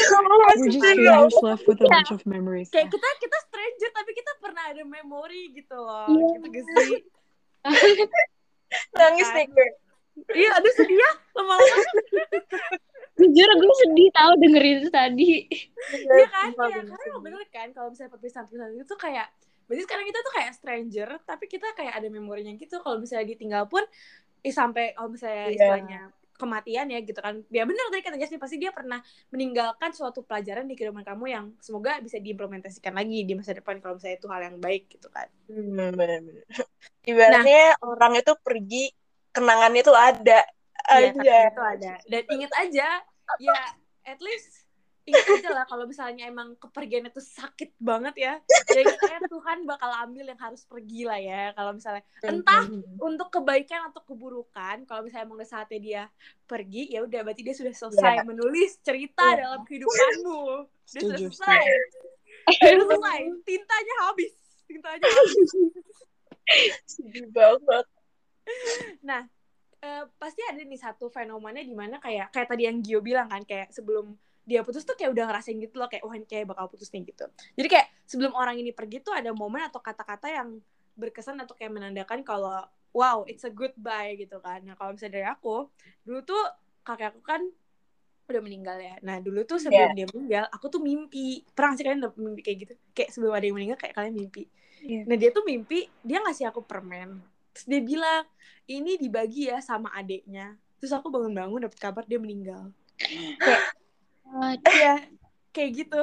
We're 0.59 0.67
just 0.67 1.39
left 1.39 1.63
with 1.69 1.79
a 1.79 1.87
bunch 1.87 2.11
of 2.11 2.23
memories. 2.27 2.73
Kayak 2.73 2.91
kita 2.91 3.07
kita 3.21 3.37
stranger 3.47 3.89
tapi 3.95 4.11
kita 4.17 4.31
pernah 4.43 4.63
ada 4.73 4.83
memori 4.83 5.53
gitu 5.55 5.77
loh. 5.77 6.09
Yeah. 6.09 6.35
Gitu 6.35 6.47
gak 6.51 6.65
sih? 6.65 6.91
Nangis 8.99 9.29
nih 9.33 9.45
gue. 9.49 9.69
Iya, 10.35 10.51
aduh 10.59 10.73
sedih 10.75 10.99
ya 10.99 11.11
lama-lama. 11.31 11.75
Jujur 13.19 13.49
gue 13.55 13.75
sedih 13.87 14.09
tau 14.11 14.31
dengerin 14.35 14.75
itu 14.83 14.89
tadi. 14.91 15.31
Iya 15.95 16.27
kan, 16.27 16.51
kayak 16.59 16.91
karena 16.91 17.15
bener 17.23 17.41
kan 17.51 17.67
kalau 17.71 17.91
misalnya 17.95 18.11
perpisahan-perpisahan 18.19 18.75
itu 18.75 18.83
tuh 18.83 18.99
kayak 18.99 19.31
berarti 19.69 19.85
sekarang 19.85 20.05
kita 20.09 20.19
tuh 20.25 20.33
kayak 20.33 20.51
stranger 20.57 21.09
tapi 21.21 21.45
kita 21.45 21.67
kayak 21.77 21.93
ada 22.01 22.09
memorinya 22.09 22.49
gitu. 22.57 22.81
Kalau 22.81 22.97
misalnya 22.97 23.29
ditinggal 23.29 23.69
pun 23.69 23.85
eh, 24.41 24.49
sampai 24.49 24.97
kalau 24.97 25.13
misalnya 25.13 25.45
yeah. 25.45 25.53
istilahnya 25.53 26.01
kematian 26.39 26.87
ya 26.89 26.99
gitu 27.05 27.19
kan. 27.21 27.43
Ya 27.53 27.67
benar 27.69 27.85
tadi 27.93 28.01
kata 28.01 28.17
Jasmine 28.17 28.41
pasti 28.41 28.57
dia 28.57 28.71
pernah 28.73 29.03
meninggalkan 29.29 29.93
suatu 29.93 30.25
pelajaran 30.25 30.65
di 30.65 30.73
kehidupan 30.73 31.05
kamu 31.05 31.25
yang 31.29 31.45
semoga 31.61 32.01
bisa 32.01 32.17
diimplementasikan 32.17 32.95
lagi 32.95 33.27
di 33.27 33.33
masa 33.37 33.53
depan 33.53 33.77
kalau 33.83 33.99
misalnya 33.99 34.17
itu 34.17 34.27
hal 34.31 34.41
yang 34.47 34.57
baik 34.57 34.89
gitu 34.89 35.11
kan. 35.11 35.27
Hmm, 35.51 35.93
benar-benar 35.93 36.47
ibaratnya 37.03 37.75
nah, 37.75 37.85
orang 37.85 38.13
itu 38.17 38.33
pergi 38.39 38.83
kenangannya 39.35 39.81
itu 39.83 39.93
ada. 39.93 40.39
Iya, 40.89 41.11
aja 41.13 41.37
itu 41.53 41.63
ada. 41.63 41.93
Dan 42.07 42.23
inget 42.33 42.51
aja 42.57 42.87
ya 43.37 43.61
at 44.09 44.19
least 44.23 44.68
ingat 45.09 45.25
aja 45.25 45.49
lah 45.51 45.65
kalau 45.65 45.85
misalnya 45.89 46.29
emang 46.29 46.53
kepergian 46.61 47.09
itu 47.09 47.19
sakit 47.19 47.73
banget 47.81 48.15
ya 48.15 48.33
ya 48.69 48.81
kayak 48.85 49.25
Tuhan 49.27 49.65
bakal 49.65 49.91
ambil 50.05 50.29
yang 50.29 50.39
harus 50.39 50.61
pergi 50.63 51.03
lah 51.03 51.19
ya 51.19 51.51
kalau 51.57 51.71
misalnya. 51.73 52.03
Entah 52.21 52.63
untuk 53.01 53.27
kebaikan 53.33 53.89
atau 53.89 54.01
keburukan 54.05 54.85
kalau 54.85 55.01
misalnya 55.03 55.25
emang 55.25 55.41
udah 55.41 55.49
saatnya 55.49 55.79
dia 55.81 56.03
pergi 56.45 56.93
ya 56.93 57.03
udah 57.03 57.19
berarti 57.25 57.41
dia 57.41 57.55
sudah 57.57 57.73
selesai 57.73 58.21
yeah. 58.21 58.25
menulis 58.25 58.77
cerita 58.85 59.25
yeah. 59.33 59.37
dalam 59.49 59.61
kehidupanmu. 59.65 60.69
Dia 60.89 61.01
sudah 61.01 61.17
selesai. 61.17 61.63
Sudah 62.49 62.85
selesai. 62.85 63.19
Tintanya 63.43 63.95
habis. 64.05 64.33
Tintanya 64.69 65.05
habis. 65.09 65.49
Sedih 66.85 67.25
banget. 67.33 67.85
Nah 69.05 69.21
uh, 69.83 70.03
pasti 70.19 70.41
ada 70.45 70.61
nih 70.61 70.79
satu 70.79 71.07
fenomena 71.11 71.61
di 71.63 71.75
mana 71.75 71.97
kayak 72.01 72.31
kayak 72.33 72.47
tadi 72.49 72.63
yang 72.67 72.79
Gio 72.83 72.99
bilang 72.99 73.27
kan 73.31 73.43
kayak 73.47 73.71
sebelum 73.71 74.15
dia 74.49 74.65
putus 74.65 74.81
tuh 74.81 74.97
kayak 74.97 75.13
udah 75.13 75.29
ngerasain 75.29 75.61
gitu 75.61 75.77
loh 75.77 75.85
kayak 75.85 76.01
wah 76.01 76.17
kayak 76.25 76.49
bakal 76.49 76.65
putus 76.65 76.89
nih 76.89 77.05
gitu. 77.05 77.29
Jadi 77.53 77.67
kayak 77.69 77.87
sebelum 78.09 78.33
orang 78.33 78.57
ini 78.57 78.73
pergi 78.73 79.05
tuh 79.05 79.13
ada 79.13 79.29
momen 79.29 79.61
atau 79.69 79.77
kata-kata 79.77 80.25
yang 80.25 80.57
berkesan 80.97 81.37
atau 81.37 81.53
kayak 81.53 81.69
menandakan 81.69 82.25
kalau 82.25 82.65
wow 82.89 83.21
it's 83.29 83.45
a 83.45 83.53
goodbye 83.53 84.17
gitu 84.17 84.41
kan. 84.41 84.65
Nah 84.65 84.73
kalau 84.73 84.97
misalnya 84.97 85.21
dari 85.21 85.27
aku 85.29 85.69
dulu 86.01 86.25
tuh 86.25 86.41
kakek 86.81 87.13
aku 87.13 87.21
kan 87.21 87.45
udah 88.25 88.41
meninggal 88.41 88.77
ya. 88.81 88.97
Nah 89.05 89.21
dulu 89.21 89.45
tuh 89.45 89.61
sebelum 89.61 89.93
yeah. 89.93 89.97
dia 90.03 90.07
meninggal 90.09 90.43
aku 90.49 90.65
tuh 90.73 90.81
mimpi. 90.81 91.45
Pernah 91.53 91.77
sih 91.77 91.85
kalian 91.85 92.01
mimpi 92.17 92.41
kayak 92.41 92.57
gitu? 92.65 92.73
Kayak 92.97 93.09
sebelum 93.13 93.33
ada 93.37 93.45
yang 93.45 93.55
meninggal 93.57 93.77
kayak 93.77 93.93
kalian 93.93 94.17
mimpi? 94.17 94.49
Yeah. 94.79 95.03
nah 95.11 95.19
dia 95.19 95.29
tuh 95.35 95.43
mimpi 95.43 95.85
dia 96.01 96.17
ngasih 96.25 96.49
aku 96.49 96.65
permen. 96.65 97.21
Terus 97.53 97.65
dia 97.69 97.81
bilang 97.85 98.25
ini 98.65 98.97
dibagi 98.97 99.53
ya 99.53 99.61
sama 99.61 99.93
adiknya. 99.93 100.57
Terus 100.81 100.95
aku 100.95 101.13
bangun-bangun 101.13 101.69
dapet 101.69 101.77
kabar 101.77 102.01
dia 102.09 102.17
meninggal. 102.17 102.73
Kayak 102.97 103.61
Iya, 104.65 104.93
kayak 105.51 105.69
gitu. 105.73 106.01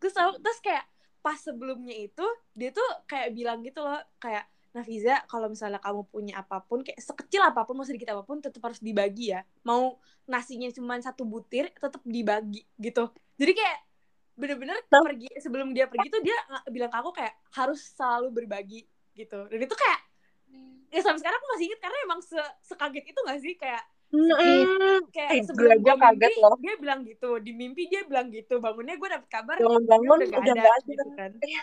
Terus 0.00 0.14
terus 0.16 0.58
kayak 0.64 0.84
pas 1.20 1.36
sebelumnya 1.36 1.92
itu 1.92 2.24
dia 2.56 2.72
tuh 2.72 2.86
kayak 3.04 3.36
bilang 3.36 3.60
gitu 3.60 3.84
loh, 3.84 4.00
kayak 4.16 4.48
Nafiza 4.70 5.26
kalau 5.26 5.50
misalnya 5.50 5.82
kamu 5.82 6.06
punya 6.06 6.46
apa 6.46 6.62
pun 6.62 6.86
kayak 6.86 7.02
sekecil 7.02 7.42
apa 7.42 7.66
pun 7.66 7.74
mau 7.74 7.82
sedikit 7.82 8.14
apa 8.14 8.22
pun 8.22 8.38
tetap 8.38 8.62
harus 8.62 8.78
dibagi 8.78 9.34
ya. 9.34 9.42
Mau 9.66 9.98
nasinya 10.30 10.70
cuma 10.70 10.94
satu 11.02 11.26
butir 11.26 11.74
tetap 11.74 11.98
dibagi 12.06 12.62
gitu. 12.78 13.10
Jadi 13.34 13.52
kayak 13.58 13.78
bener-bener 14.38 14.78
pergi 14.86 15.28
sebelum 15.42 15.74
dia 15.74 15.90
pergi 15.90 16.06
tuh 16.08 16.22
dia 16.22 16.38
bilang 16.70 16.88
ke 16.88 16.96
aku 17.02 17.10
kayak 17.10 17.34
harus 17.58 17.82
selalu 17.98 18.30
berbagi 18.30 18.86
gitu. 19.18 19.50
Dan 19.50 19.58
itu 19.58 19.74
kayak 19.74 20.00
ya 20.90 21.00
sampai 21.02 21.18
sekarang 21.18 21.38
aku 21.42 21.48
masih 21.54 21.64
inget 21.70 21.80
karena 21.82 21.98
emang 22.06 22.20
se 22.22 22.40
sekaget 22.66 23.04
itu 23.10 23.18
gak 23.26 23.38
sih 23.42 23.54
kayak 23.58 23.82
Mm, 24.10 25.06
kayak 25.14 25.30
eh, 25.38 25.42
sebelum 25.46 25.78
gue 25.86 25.94
kaget 25.94 26.34
mimpi, 26.34 26.42
loh. 26.42 26.56
dia 26.58 26.74
bilang 26.82 27.00
gitu. 27.06 27.30
Di 27.38 27.52
mimpi 27.54 27.82
dia 27.86 28.02
bilang 28.02 28.26
gitu. 28.34 28.58
Bangunnya 28.58 28.98
gue 28.98 29.08
dapet 29.08 29.28
kabar 29.30 29.54
bangun 29.62 29.84
bangun 29.86 30.18
udah 30.26 30.28
gak 30.34 30.50
ada, 30.50 30.74
gitu 30.82 31.10
kan. 31.14 31.30
Iya. 31.38 31.62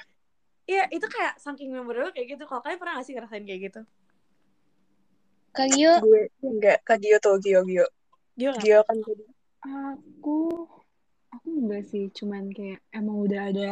iya 0.67 0.83
itu 0.87 1.03
kayak 1.11 1.35
saking 1.43 1.75
memorable 1.75 2.15
kayak 2.15 2.39
gitu. 2.39 2.43
Kalau 2.47 2.63
kalian 2.63 2.79
pernah 2.79 3.03
gak 3.03 3.05
sih 3.07 3.13
ngerasain 3.19 3.43
kayak 3.43 3.61
gitu? 3.67 3.81
Kak 5.51 5.67
Gio? 5.75 5.93
Gue 5.99 6.31
enggak. 6.39 6.87
Kak 6.87 7.03
Gio 7.03 7.17
tuh 7.19 7.35
Gio 7.43 7.67
Gio. 7.67 7.87
Gio, 8.39 8.51
Gio 8.63 8.79
kan 8.87 8.97
jadi 9.03 9.25
aku 9.67 10.39
aku 11.35 11.47
enggak 11.51 11.83
sih. 11.83 12.07
Cuman 12.15 12.47
kayak 12.55 12.79
emang 12.95 13.27
udah 13.27 13.41
ada 13.51 13.69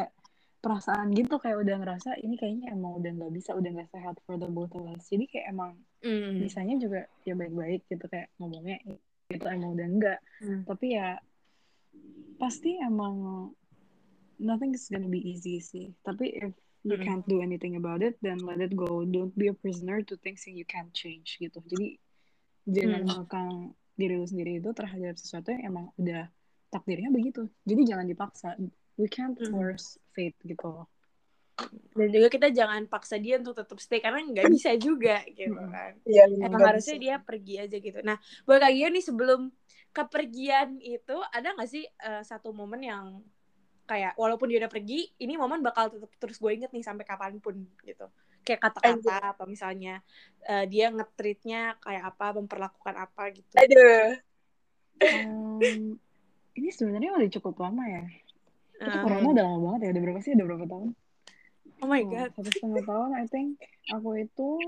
perasaan 0.59 1.15
gitu. 1.15 1.39
Kayak 1.39 1.63
udah 1.63 1.75
ngerasa 1.79 2.19
ini 2.19 2.35
kayaknya 2.35 2.75
emang 2.75 2.99
udah 2.99 3.11
nggak 3.23 3.31
bisa 3.31 3.55
udah 3.55 3.71
nggak 3.71 3.87
sehat 3.95 4.19
for 4.27 4.35
the 4.35 4.51
both 4.51 4.75
of 4.75 4.83
us. 4.91 5.07
Jadi 5.07 5.31
kayak 5.31 5.55
emang 5.55 5.79
mm. 6.05 6.45
bisanya 6.45 6.75
juga 6.77 7.01
ya 7.25 7.33
baik-baik 7.33 7.81
gitu 7.89 8.05
kayak 8.05 8.29
ngomongnya 8.37 8.77
itu 9.33 9.45
emang 9.49 9.73
udah 9.73 9.87
enggak 9.89 10.19
mm. 10.45 10.69
tapi 10.69 10.93
ya 10.93 11.17
pasti 12.37 12.77
emang 12.77 13.49
nothing 14.37 14.77
is 14.77 14.85
gonna 14.87 15.09
be 15.09 15.19
easy 15.19 15.57
sih 15.57 15.89
tapi 16.05 16.37
if 16.37 16.53
you 16.85 16.95
mm. 16.95 17.01
can't 17.01 17.25
do 17.25 17.41
anything 17.41 17.73
about 17.75 18.05
it 18.05 18.13
then 18.21 18.37
let 18.45 18.61
it 18.61 18.77
go 18.77 19.01
don't 19.09 19.33
be 19.33 19.49
a 19.49 19.55
prisoner 19.57 20.05
to 20.05 20.13
things 20.21 20.45
that 20.45 20.53
you 20.53 20.67
can't 20.69 20.93
change 20.93 21.41
gitu 21.41 21.57
jadi 21.65 21.97
jangan 22.69 23.01
mm. 23.01 23.07
mengekang 23.09 23.51
diri 23.95 24.19
lu 24.19 24.27
sendiri 24.27 24.59
itu 24.59 24.69
terhadap 24.75 25.15
sesuatu 25.15 25.55
yang 25.55 25.71
emang 25.71 25.85
udah 25.97 26.27
takdirnya 26.69 27.09
begitu 27.09 27.47
jadi 27.63 27.95
jangan 27.95 28.05
dipaksa 28.11 28.59
we 28.99 29.07
can't 29.07 29.39
hmm. 29.39 29.51
force 29.51 29.95
fate 30.11 30.35
gitu 30.43 30.83
dan 31.95 32.11
juga 32.11 32.27
kita 32.27 32.47
jangan 32.51 32.83
paksa 32.91 33.15
dia 33.15 33.39
untuk 33.39 33.55
tetap 33.55 33.79
stay 33.79 34.03
karena 34.03 34.19
nggak 34.19 34.51
bisa 34.51 34.75
juga 34.75 35.23
gitu 35.31 35.55
hmm. 35.55 35.71
kan. 35.71 35.91
Ya, 36.03 36.27
emang 36.27 36.59
harusnya 36.59 36.99
bisa. 36.99 37.03
dia 37.07 37.15
pergi 37.23 37.55
aja 37.63 37.77
gitu. 37.79 37.99
Nah 38.03 38.19
buat 38.43 38.59
kak 38.59 38.71
Gio 38.75 38.87
nih 38.91 39.03
sebelum 39.03 39.41
kepergian 39.95 40.83
itu 40.83 41.17
ada 41.31 41.55
nggak 41.55 41.69
sih 41.71 41.87
uh, 42.03 42.19
satu 42.19 42.51
momen 42.51 42.83
yang 42.83 43.23
kayak 43.87 44.17
walaupun 44.19 44.51
dia 44.51 44.59
udah 44.59 44.71
pergi 44.71 45.07
ini 45.23 45.39
momen 45.39 45.63
bakal 45.63 45.87
tetap 45.87 46.11
terus 46.19 46.35
gue 46.35 46.51
inget 46.51 46.73
nih 46.75 46.83
sampai 46.83 47.07
kapan 47.07 47.39
pun 47.39 47.63
gitu. 47.87 48.11
Kayak 48.43 48.69
kata-kata 48.69 49.15
apa 49.31 49.43
misalnya 49.47 50.03
uh, 50.51 50.67
dia 50.67 50.91
ngetritnya 50.91 51.79
kayak 51.79 52.11
apa 52.11 52.35
memperlakukan 52.35 52.95
apa 52.99 53.23
gitu. 53.31 53.55
Aduh. 53.55 54.19
Um, 54.99 55.95
ini 56.59 56.69
sebenarnya 56.75 57.15
udah 57.15 57.29
cukup 57.39 57.55
lama 57.63 57.87
ya. 57.87 58.03
Itu 58.83 58.91
uh, 58.91 59.03
corona 59.07 59.27
udah 59.31 59.43
lama 59.47 59.59
banget 59.63 59.79
ya 59.79 59.89
udah 59.95 60.03
berapa 60.03 60.19
sih 60.19 60.35
udah 60.35 60.47
berapa 60.51 60.67
tahun 60.67 60.91
oh 61.83 61.87
my 61.89 62.03
god. 62.07 62.31
satu 62.35 62.49
setengah 62.51 62.83
tahun 62.85 63.11
I 63.17 63.25
think. 63.27 63.59
Aku 63.91 64.15
itu 64.15 64.59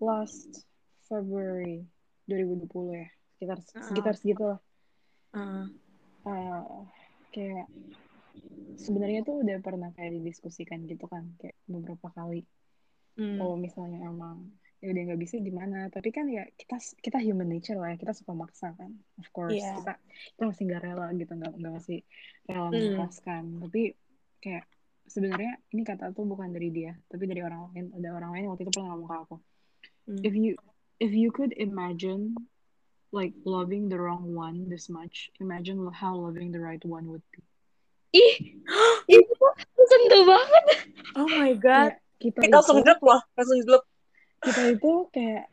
last 0.00 0.66
February 1.06 1.86
2020 2.26 2.66
ya. 2.94 3.08
Sekitar 3.36 3.58
uh, 3.60 3.84
sekitar 3.92 4.14
segitu 4.16 4.42
lah 4.54 4.60
uh. 5.36 5.66
Uh, 6.26 6.82
kayak 7.30 7.68
sebenarnya 8.80 9.22
tuh 9.22 9.44
udah 9.44 9.60
pernah 9.62 9.92
kayak 9.94 10.18
didiskusikan 10.18 10.88
gitu 10.90 11.06
kan 11.06 11.36
kayak 11.38 11.56
beberapa 11.68 12.10
kali. 12.12 12.44
Mm. 13.16 13.40
kalau 13.40 13.56
misalnya 13.56 14.12
emang 14.12 14.52
ya 14.84 14.92
udah 14.92 15.02
nggak 15.08 15.20
bisa 15.24 15.40
gimana. 15.40 15.88
Tapi 15.88 16.12
kan 16.12 16.28
ya 16.28 16.44
kita 16.52 16.76
kita 17.00 17.16
human 17.24 17.48
nature 17.48 17.80
lah 17.80 17.94
ya 17.94 17.96
kita 17.96 18.12
suka 18.12 18.36
maksa 18.36 18.76
kan. 18.76 18.92
Of 19.16 19.32
course 19.32 19.56
yeah. 19.56 19.80
kita 19.80 19.96
kita 20.36 20.42
masih 20.52 20.62
nggak 20.68 20.82
rela 20.84 21.06
gitu 21.16 21.32
nggak 21.32 21.52
nggak 21.56 21.72
masih 21.80 21.98
rela 22.44 22.68
mm. 22.68 22.76
melepaskan 22.76 23.44
tapi 23.64 23.82
kayak 24.44 24.68
sebenarnya 25.06 25.58
ini 25.70 25.82
kata 25.86 26.12
tuh 26.12 26.26
bukan 26.26 26.50
dari 26.50 26.70
dia 26.74 26.92
tapi 27.06 27.24
dari 27.30 27.42
orang 27.42 27.70
lain 27.72 27.84
ada 27.96 28.08
orang 28.14 28.30
lain 28.36 28.44
waktu 28.50 28.62
itu 28.66 28.72
pernah 28.74 28.94
ngomong 28.94 29.08
ke 29.08 29.16
aku. 29.26 29.36
Mm. 30.06 30.22
if 30.22 30.34
you 30.34 30.52
if 31.02 31.12
you 31.14 31.30
could 31.34 31.50
imagine 31.58 32.34
like 33.10 33.34
loving 33.46 33.90
the 33.90 33.98
wrong 33.98 34.34
one 34.34 34.70
this 34.70 34.86
much 34.86 35.30
imagine 35.42 35.78
how 35.94 36.14
loving 36.14 36.50
the 36.50 36.60
right 36.60 36.82
one 36.84 37.06
would 37.10 37.24
be. 37.34 37.42
Ih 38.14 38.34
itu 39.16 39.46
sentuh 39.86 40.22
banget. 40.26 40.64
Oh 41.14 41.30
my 41.30 41.54
god. 41.54 41.94
Ya, 41.94 42.02
kita, 42.18 42.38
kita 42.42 42.54
langsung 42.58 42.82
drop 42.82 43.00
loh 43.02 43.20
langsung 43.34 43.58
drop. 43.62 43.84
Kita 44.42 44.62
itu 44.74 44.92
kayak 45.14 45.46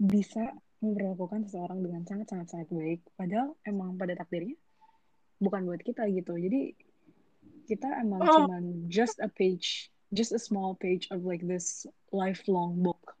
bisa 0.00 0.52
memperlakukan 0.84 1.48
seseorang 1.48 1.80
dengan 1.80 2.04
sangat 2.04 2.28
sangat 2.28 2.46
sangat 2.52 2.68
baik 2.68 3.00
padahal 3.16 3.56
emang 3.64 3.96
pada 3.96 4.12
takdirnya 4.16 4.56
bukan 5.40 5.64
buat 5.64 5.80
kita 5.80 6.08
gitu. 6.12 6.36
Jadi 6.36 6.76
kita 7.64 7.88
emang 8.00 8.20
oh. 8.22 8.46
cuman 8.46 8.64
just 8.92 9.18
a 9.20 9.28
page 9.28 9.88
just 10.14 10.30
a 10.30 10.40
small 10.40 10.78
page 10.78 11.10
of 11.10 11.26
like 11.26 11.42
this 11.42 11.88
lifelong 12.14 12.78
book 12.80 13.18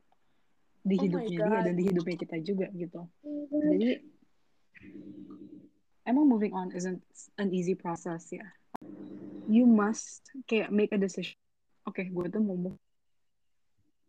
di 0.84 1.00
oh 1.00 1.02
hidupnya. 1.08 1.48
Dia 1.48 1.64
dan 1.64 1.74
di 1.74 1.84
hidupnya 1.88 2.16
kita 2.20 2.36
juga 2.44 2.68
gitu. 2.76 3.08
Jadi 3.50 4.04
emang 6.04 6.28
moving 6.28 6.52
on 6.52 6.70
isn't 6.76 7.00
an 7.40 7.50
easy 7.50 7.72
process 7.72 8.28
ya. 8.30 8.44
You 9.48 9.64
must 9.64 10.28
kayak 10.44 10.68
make 10.70 10.92
a 10.92 11.00
decision. 11.00 11.36
Oke 11.88 12.04
okay, 12.04 12.06
gue 12.12 12.26
tuh 12.28 12.40
mau 12.40 12.56
move 12.56 12.78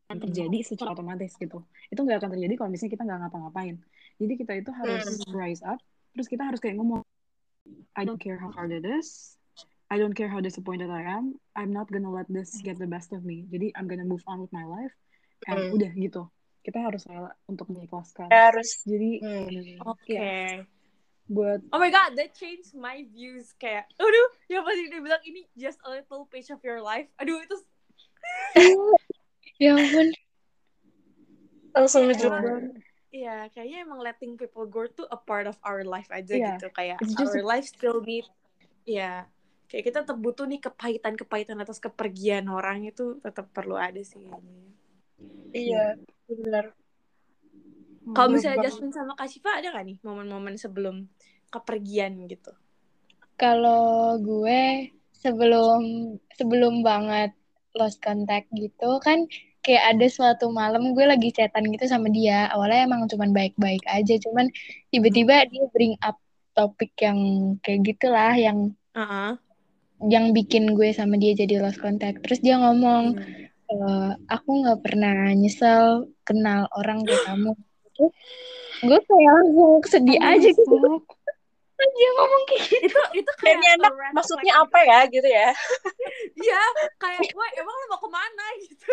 akan 0.05 0.21
terjadi 0.21 0.61
secara 0.61 0.93
otomatis 0.93 1.33
gitu. 1.33 1.65
Itu 1.89 2.05
nggak 2.05 2.21
akan 2.21 2.31
terjadi 2.37 2.53
kalau 2.61 2.69
misalnya 2.69 2.93
kita 2.93 3.03
nggak 3.09 3.19
ngapa-ngapain. 3.25 3.75
Jadi 4.21 4.33
kita 4.37 4.53
itu 4.53 4.71
harus 4.71 5.17
rise 5.33 5.65
up, 5.65 5.81
terus 6.13 6.29
kita 6.29 6.45
harus 6.45 6.61
kayak 6.61 6.77
ngomong, 6.77 7.01
I 7.97 8.05
don't 8.05 8.21
care 8.21 8.37
how 8.37 8.53
hard 8.53 8.69
it 8.69 8.85
is, 8.85 9.33
I 9.91 10.01
don't 10.01 10.17
care 10.17 10.27
how 10.29 10.41
disappointed 10.41 10.89
I 10.89 11.05
am, 11.05 11.37
I'm 11.53 11.69
not 11.69 11.87
gonna 11.93 12.09
let 12.09 12.25
this 12.27 12.57
get 12.65 12.81
the 12.81 12.89
best 12.89 13.13
of 13.13 13.21
me. 13.21 13.45
Jadi 13.53 13.69
I'm 13.77 13.85
gonna 13.85 14.07
move 14.07 14.25
on 14.25 14.41
with 14.41 14.49
my 14.49 14.65
life, 14.65 14.93
and 15.45 15.69
Hmm. 15.69 15.75
udah 15.77 15.91
gitu. 15.93 16.25
Kita 16.65 16.81
harus 16.81 17.05
rela 17.05 17.29
untuk 17.45 17.69
mengikhlaskan. 17.69 18.25
harus 18.33 18.81
Jadi 18.89 19.21
bener-bener, 19.21 19.85
Oke. 19.85 20.17
ya, 20.17 20.65
buat 21.29 21.61
Oh 21.69 21.77
my 21.77 21.93
god, 21.93 22.17
that 22.17 22.33
changed 22.33 22.73
my 22.73 23.05
views 23.13 23.53
kayak, 23.61 23.85
aduh, 24.01 24.29
yang 24.49 24.65
pasti 24.65 24.89
dia 24.89 25.01
bilang 25.01 25.21
ini 25.25 25.45
just 25.53 25.77
a 25.85 25.89
little 25.93 26.25
page 26.33 26.49
of 26.49 26.57
your 26.65 26.81
life. 26.81 27.05
Aduh, 27.21 27.37
itu 27.45 27.57
Ya 29.61 29.77
ampun. 29.79 30.07
langsung 31.75 32.11
banget. 32.11 32.63
Iya, 33.15 33.47
kayaknya 33.55 33.77
emang 33.87 34.03
letting 34.03 34.35
people 34.35 34.67
go 34.67 34.83
tuh 34.91 35.07
a 35.07 35.15
part 35.15 35.47
of 35.47 35.55
our 35.63 35.87
life 35.87 36.11
aja 36.11 36.35
Iya, 36.35 36.59
gitu. 36.59 36.67
Kayak 36.75 36.99
our 37.15 37.39
life 37.45 37.63
still 37.69 38.03
need, 38.03 38.27
ya, 38.83 39.29
kayak 39.69 39.83
kita 39.91 39.97
tetap 40.05 40.17
butuh 40.21 40.45
nih 40.45 40.61
kepahitan-kepahitan 40.61 41.57
atas 41.57 41.81
kepergian 41.81 42.45
orang 42.47 42.85
itu 42.85 43.17
tetap 43.21 43.49
perlu 43.49 43.75
ada 43.75 43.99
sih 44.01 44.21
kayaknya. 44.21 44.65
Iya, 45.55 45.83
benar. 46.29 46.65
Kalau 48.13 48.29
misalnya 48.29 48.61
banget. 48.61 48.71
Jasmine 48.71 48.93
sama 48.93 49.13
Kak 49.17 49.55
ada 49.59 49.67
gak 49.73 49.85
nih 49.87 49.97
momen-momen 50.05 50.55
sebelum 50.61 51.09
kepergian 51.49 52.29
gitu? 52.29 52.53
Kalau 53.35 54.15
gue 54.21 54.93
sebelum 55.17 56.15
sebelum 56.37 56.85
banget 56.85 57.33
lost 57.75 57.99
contact 57.99 58.47
gitu 58.55 59.01
kan 59.03 59.25
kayak 59.65 59.97
ada 59.97 60.05
suatu 60.07 60.53
malam 60.53 60.93
gue 60.93 61.05
lagi 61.09 61.33
chatan 61.33 61.65
gitu 61.73 61.89
sama 61.89 62.07
dia. 62.13 62.47
Awalnya 62.53 62.85
emang 62.85 63.09
cuman 63.09 63.33
baik-baik 63.33 63.81
aja, 63.89 64.15
cuman 64.21 64.53
tiba-tiba 64.93 65.49
dia 65.49 65.65
bring 65.73 65.97
up 66.05 66.21
topik 66.53 66.93
yang 67.01 67.19
kayak 67.65 67.83
gitulah 67.83 68.37
yang 68.37 68.71
Heeh. 68.95 69.35
Yang 70.03 70.31
bikin 70.31 70.75
gue 70.75 70.91
sama 70.91 71.15
dia 71.15 71.31
jadi 71.31 71.59
lost 71.59 71.79
contact. 71.79 72.19
Terus 72.21 72.39
dia 72.39 72.55
ngomong, 72.55 73.15
Hmm. 73.15 73.43
"Eh, 73.65 74.11
aku 74.27 74.49
nggak 74.61 74.79
pernah 74.79 75.31
nyesel 75.31 76.05
kenal 76.21 76.67
orang 76.73 77.01
kayak 77.01 77.23
kamu. 77.25 77.51
Terus 77.95 78.13
gue 78.83 78.99
kayak 79.01 79.31
langsung 79.31 79.71
sedih 79.87 80.19
Oh, 80.19 80.29
aja 80.29 80.49
gitu. 80.51 80.77
Terus 81.75 81.91
dia 81.91 82.09
ngomong 82.13 82.43
kayak 82.45 82.63
gitu. 82.65 82.85
Itu 82.85 82.99
itu 83.19 83.31
Dan 83.41 83.57
kayak 83.59 83.75
anak 83.77 83.93
red 83.93 84.11
maksudnya 84.13 84.53
flag 84.53 84.63
apa 84.63 84.79
ya 84.83 84.99
gitu 85.09 85.27
ya? 85.27 85.49
Iya, 86.35 86.61
kayak 86.95 87.21
gue 87.27 87.47
emang 87.59 87.75
lu 87.75 87.85
mau 87.87 87.99
ke 87.99 88.09
mana 88.09 88.45
gitu. 88.63 88.85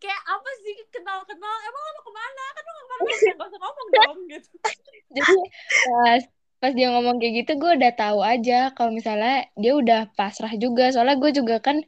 kayak 0.00 0.22
apa 0.24 0.50
sih 0.64 0.74
kenal-kenal 0.88 1.54
emang 1.60 1.82
lu 1.82 1.92
mau 1.92 2.04
ke 2.04 2.12
mana 2.12 2.44
kan 2.50 2.62
lu 2.64 2.72
gak 2.80 2.98
ya 3.20 3.32
gak 3.36 3.48
usah 3.50 3.60
ngomong 3.60 3.88
dong 3.92 4.18
gitu 4.28 4.48
Jadi 5.16 5.38
pas 5.84 6.22
pas 6.60 6.76
dia 6.76 6.92
ngomong 6.92 7.16
kayak 7.16 7.34
gitu 7.44 7.52
gue 7.56 7.72
udah 7.80 7.92
tahu 7.96 8.20
aja 8.20 8.68
kalau 8.76 8.92
misalnya 8.92 9.48
dia 9.56 9.72
udah 9.72 10.00
pasrah 10.12 10.52
juga. 10.60 10.92
Soalnya 10.92 11.16
gue 11.16 11.30
juga 11.32 11.56
kan 11.64 11.80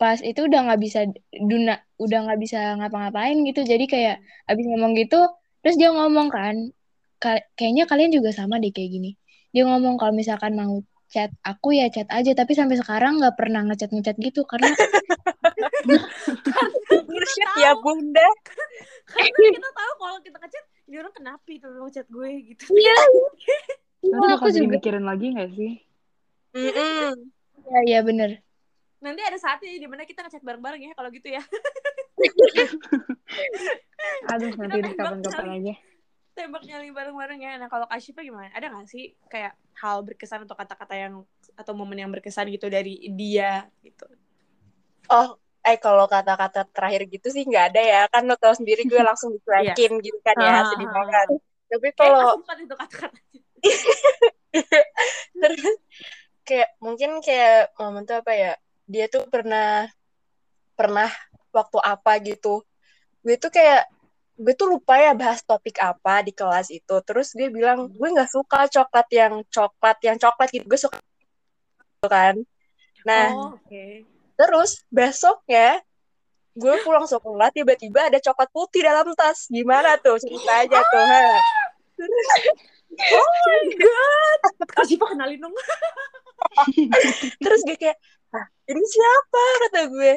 pas 0.00 0.16
itu 0.24 0.48
udah 0.48 0.60
nggak 0.64 0.80
bisa 0.80 1.00
duna 1.36 1.76
udah 2.00 2.18
nggak 2.24 2.40
bisa 2.40 2.58
ngapa-ngapain 2.80 3.36
gitu. 3.44 3.60
Jadi 3.68 3.84
kayak 3.84 4.16
abis 4.48 4.64
ngomong 4.64 4.96
gitu 4.96 5.20
terus 5.60 5.76
dia 5.76 5.92
ngomong 5.92 6.32
kan 6.32 6.56
"Ka- 7.20 7.44
kayaknya 7.58 7.84
kalian 7.84 8.14
juga 8.14 8.30
sama 8.32 8.56
deh 8.56 8.72
kayak 8.72 8.90
gini. 8.96 9.10
Dia 9.52 9.68
ngomong 9.68 10.00
kalau 10.00 10.16
misalkan 10.16 10.56
mau 10.56 10.80
chat 11.08 11.32
aku 11.40 11.72
ya 11.72 11.88
chat 11.88 12.08
aja 12.12 12.32
tapi 12.36 12.52
sampai 12.52 12.76
sekarang 12.80 13.16
nggak 13.20 13.36
pernah 13.36 13.64
ngechat 13.64 13.92
ngechat 13.92 14.16
gitu 14.20 14.44
karena 14.44 14.68
Bullshit 17.08 17.48
ya 17.56 17.72
bunda. 17.80 18.28
karena 19.08 19.48
kita 19.56 19.70
tahu 19.72 19.92
kalau 19.96 20.16
kita 20.20 20.36
ngechat 20.36 20.64
ini 20.84 20.96
orang 21.00 21.14
kenapa 21.16 21.48
itu 21.48 21.64
mau 21.72 21.88
chat 21.88 22.04
gue 22.12 22.28
gitu 22.52 22.62
iya 22.76 22.92
Nanti 23.98 24.08
Iya, 24.08 24.16
aku 24.16 24.26
bakal 24.38 24.48
jadi 24.48 24.64
juga 24.64 24.74
mikirin 24.78 25.04
lagi 25.04 25.26
gak 25.34 25.50
sih? 25.58 25.72
Mm-mm. 26.54 27.12
iya 27.68 27.80
iya 27.84 27.98
bener 28.00 28.30
nanti 28.98 29.20
ada 29.22 29.38
saatnya 29.38 29.78
di 29.78 29.86
mana 29.86 30.02
kita 30.02 30.26
ngechat 30.26 30.42
bareng-bareng 30.42 30.82
ya 30.90 30.92
kalau 30.98 31.06
gitu 31.14 31.28
ya 31.30 31.42
Aduh, 34.32 34.50
nanti 34.58 34.78
Kita 34.78 34.86
deh 34.88 34.94
kapan-kapan 34.98 35.22
tembak 35.22 35.58
aja. 35.58 35.74
tembak 36.34 36.62
nyali 36.66 36.88
bareng-bareng 36.94 37.40
ya 37.42 37.52
nah 37.62 37.68
kalau 37.70 37.86
Kashifa 37.86 38.22
gimana 38.26 38.50
ada 38.54 38.70
gak 38.70 38.88
sih 38.90 39.14
kayak 39.30 39.54
hal 39.78 40.02
berkesan 40.02 40.46
atau 40.46 40.54
kata-kata 40.58 40.94
yang 40.98 41.14
atau 41.54 41.72
momen 41.74 41.98
yang 41.98 42.10
berkesan 42.10 42.46
gitu 42.50 42.66
dari 42.70 42.98
dia 43.14 43.66
gitu 43.82 44.06
Oh, 45.08 45.40
eh 45.64 45.80
kalau 45.80 46.04
kata-kata 46.04 46.68
terakhir 46.68 47.08
gitu 47.08 47.32
sih 47.32 47.40
nggak 47.48 47.64
ada 47.72 47.80
ya. 47.80 48.00
Kan 48.12 48.28
lo 48.28 48.36
tau 48.36 48.52
sendiri 48.52 48.84
gue 48.84 49.00
langsung 49.00 49.32
dicuekin 49.40 50.04
gitu 50.04 50.18
kan 50.20 50.36
ya, 50.36 50.52
Ah. 50.60 50.68
sedih 50.68 50.84
banget. 50.84 51.26
Tapi 51.68 51.88
kalau 51.96 52.36
itu 52.60 52.74
kata-kata 52.76 53.16
terus 55.40 55.74
kayak 56.42 56.70
mungkin 56.80 57.20
kayak 57.20 57.74
momen 57.76 58.08
tuh 58.08 58.20
apa 58.20 58.32
ya? 58.32 58.52
Dia 58.88 59.06
tuh 59.12 59.28
pernah 59.28 59.86
pernah 60.78 61.10
waktu 61.52 61.78
apa 61.82 62.12
gitu. 62.24 62.64
Gue 63.20 63.36
tuh 63.36 63.52
kayak 63.52 63.90
gue 64.38 64.54
tuh 64.54 64.70
lupa 64.70 64.94
ya 65.02 65.12
bahas 65.18 65.42
topik 65.42 65.76
apa 65.82 66.24
di 66.24 66.32
kelas 66.32 66.70
itu. 66.72 66.96
Terus 67.04 67.34
dia 67.34 67.50
bilang 67.50 67.90
gue 67.90 68.08
nggak 68.08 68.30
suka 68.30 68.70
coklat 68.70 69.08
yang 69.12 69.34
coklat 69.50 69.98
yang 70.00 70.16
coklat 70.16 70.48
gitu. 70.54 70.64
Gue 70.64 70.80
suka 70.80 70.96
gitu 70.98 72.08
kan. 72.08 72.34
Nah, 73.06 73.30
oh 73.34 73.58
oke 73.58 73.84
Terus 74.38 74.86
besoknya 74.86 75.82
gue 76.54 76.74
pulang 76.86 77.06
sekolah 77.06 77.50
tiba-tiba 77.50 78.06
ada 78.06 78.22
coklat 78.22 78.50
putih 78.54 78.86
dalam 78.86 79.10
tas. 79.18 79.50
Gimana 79.50 79.98
tuh 79.98 80.22
cerita 80.22 80.62
aja 80.62 80.78
tuh. 80.78 81.04
Ha? 81.06 81.22
oh 83.18 83.30
my 83.46 83.62
god 83.78 84.40
Kashifa 84.74 85.06
kenalin 85.12 85.38
dong 85.42 85.54
Terus 87.44 87.60
gue 87.66 87.76
kayak, 87.78 87.98
ah, 88.34 88.46
ini 88.70 88.82
siapa 88.82 89.42
kata 89.66 89.80
gue. 89.90 90.12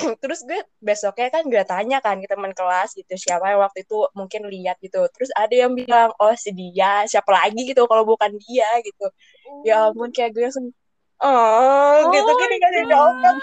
Terus 0.00 0.40
gue 0.48 0.60
besoknya 0.80 1.28
kan 1.28 1.44
gue 1.44 1.60
tanya 1.68 2.00
kan 2.00 2.16
ke 2.16 2.24
teman 2.24 2.56
kelas 2.56 2.96
gitu 2.96 3.12
siapa 3.20 3.52
yang 3.52 3.60
waktu 3.60 3.84
itu 3.84 4.08
mungkin 4.16 4.48
lihat 4.48 4.80
gitu. 4.80 5.04
Terus 5.12 5.28
ada 5.36 5.52
yang 5.52 5.76
bilang 5.76 6.08
oh 6.16 6.32
si 6.40 6.56
dia 6.56 7.04
siapa 7.04 7.28
lagi 7.28 7.68
gitu 7.68 7.84
kalau 7.84 8.08
bukan 8.08 8.32
dia 8.40 8.68
gitu. 8.80 9.06
Ya 9.68 9.92
ampun 9.92 10.08
kayak 10.16 10.32
gue 10.32 10.48
langsung 10.48 10.72
oh, 11.20 11.94
gitu 12.10 12.32
kan 12.32 12.48
dikasih 12.48 12.84
coklat 12.88 13.34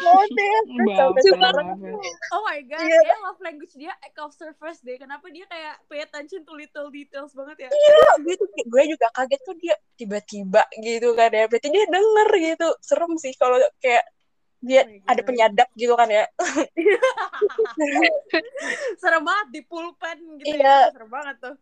sekarang 1.23 1.65
baper. 1.77 1.93
Oh 2.33 2.41
my 2.41 2.59
god, 2.63 2.81
Iya. 2.81 2.99
kayak 2.99 3.19
love 3.21 3.39
language 3.39 3.73
dia 3.73 3.93
act 3.97 4.17
of 4.17 4.33
service 4.33 4.79
deh. 4.81 4.97
Kenapa 4.97 5.23
dia 5.29 5.45
kayak 5.45 5.75
pay 5.85 6.01
attention 6.01 6.41
to 6.41 6.51
little 6.51 6.89
details 6.89 7.31
banget 7.31 7.65
ya? 7.65 7.69
gue 8.17 8.33
tuh 8.33 8.47
gue 8.49 8.83
juga 8.87 9.07
kaget 9.13 9.39
tuh 9.41 9.55
dia 9.55 9.75
tiba-tiba 9.93 10.61
gitu 10.75 11.13
kan 11.13 11.29
ya 11.29 11.45
berarti 11.45 11.67
dia 11.69 11.83
denger 11.85 12.29
gitu 12.35 12.67
serem 12.79 13.13
sih 13.15 13.31
kalau 13.33 13.55
kayak 13.77 14.03
dia 14.57 14.81
Oh 14.83 14.89
ada 15.05 15.21
penyadap 15.21 15.67
gitu 15.73 15.93
kan 15.93 16.09
ya 16.09 16.25
Serem 18.97 19.21
banget 19.21 19.47
di 19.53 19.61
pulpen 19.63 20.17
gitu 20.41 20.57
Iya. 20.57 20.89
ya. 20.89 20.93
Serem 20.93 21.09
banget 21.09 21.35
tuh. 21.39 21.55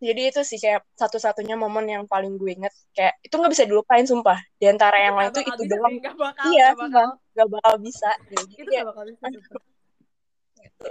Jadi 0.00 0.32
itu 0.32 0.40
sih 0.42 0.56
kayak 0.56 0.80
satu-satunya 0.96 1.60
momen 1.60 1.84
yang 1.84 2.04
paling 2.08 2.40
gue 2.40 2.56
inget 2.56 2.72
kayak 2.96 3.20
itu 3.20 3.36
nggak 3.36 3.52
bisa 3.52 3.64
dilupain 3.68 4.08
sumpah 4.08 4.40
di 4.56 4.66
antara 4.66 4.96
yang 4.96 5.14
lain 5.14 5.28
tuh 5.30 5.44
itu 5.44 5.52
bisa 5.60 5.76
doang 5.76 5.92
sih, 5.92 6.00
gak 6.00 6.16
bakal, 6.16 6.44
iya 6.50 6.68
gak 6.72 6.78
bakal. 6.80 7.08
gak 7.36 7.48
bakal 7.52 7.74
bisa 7.78 8.10
gitu. 8.32 8.40
Itu 8.40 8.62
jadi, 8.64 8.72
gak 8.80 8.86
bakal 8.88 9.04
bisa. 9.06 9.26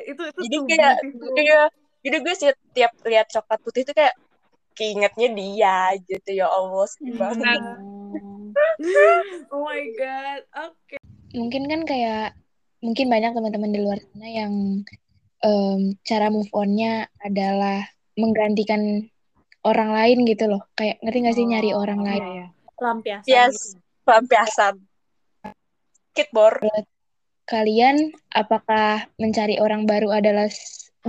Itu 0.06 0.22
itu 0.30 0.40
jadi 0.46 0.58
kayak 0.70 0.96
iya 1.42 1.62
jadi 2.06 2.18
gue 2.24 2.34
setiap 2.38 2.92
lihat 3.04 3.28
coklat 3.34 3.60
putih 3.66 3.82
itu 3.84 3.94
kayak 3.98 4.16
keingetnya 4.78 5.28
dia 5.36 5.78
gitu 6.08 6.30
ya 6.40 6.48
Allah 6.48 6.86
sedih 6.88 7.16
banget 7.20 7.60
Hmm. 8.10 8.58
Oh 9.54 9.70
my 9.70 9.86
god. 9.94 10.42
Oke. 10.66 10.98
mungkin 11.38 11.70
kan 11.70 11.82
kayak 11.86 12.34
mungkin 12.82 13.06
banyak 13.06 13.38
teman-teman 13.38 13.70
di 13.70 13.80
luar 13.86 14.02
sana 14.02 14.26
yang 14.26 14.82
em, 15.46 15.82
cara 16.02 16.34
move 16.34 16.50
on-nya 16.58 17.06
adalah 17.22 17.86
menggantikan 18.20 19.08
orang 19.64 19.96
lain 19.96 20.28
gitu 20.28 20.52
loh. 20.52 20.62
Kayak 20.76 21.00
ngerti 21.02 21.18
gak 21.26 21.36
sih 21.36 21.46
nyari 21.48 21.72
orang 21.72 22.00
Iya, 22.04 22.08
lain? 22.08 22.24
iya. 22.24 22.46
Lampiasan 22.80 23.28
yes 23.28 23.56
gitu. 23.76 23.80
pelampiasan 24.08 24.76
kitbor 26.16 26.54
Kalian 27.44 28.14
apakah 28.30 29.10
mencari 29.18 29.58
orang 29.58 29.90
baru 29.90 30.14
adalah 30.22 30.46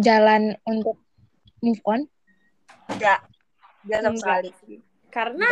jalan 0.00 0.56
untuk 0.64 0.96
move 1.60 1.78
on? 1.84 2.08
enggak 2.88 3.20
enggak 3.84 4.00
sama 4.00 4.16
sekali. 4.16 4.50
Karena 5.12 5.44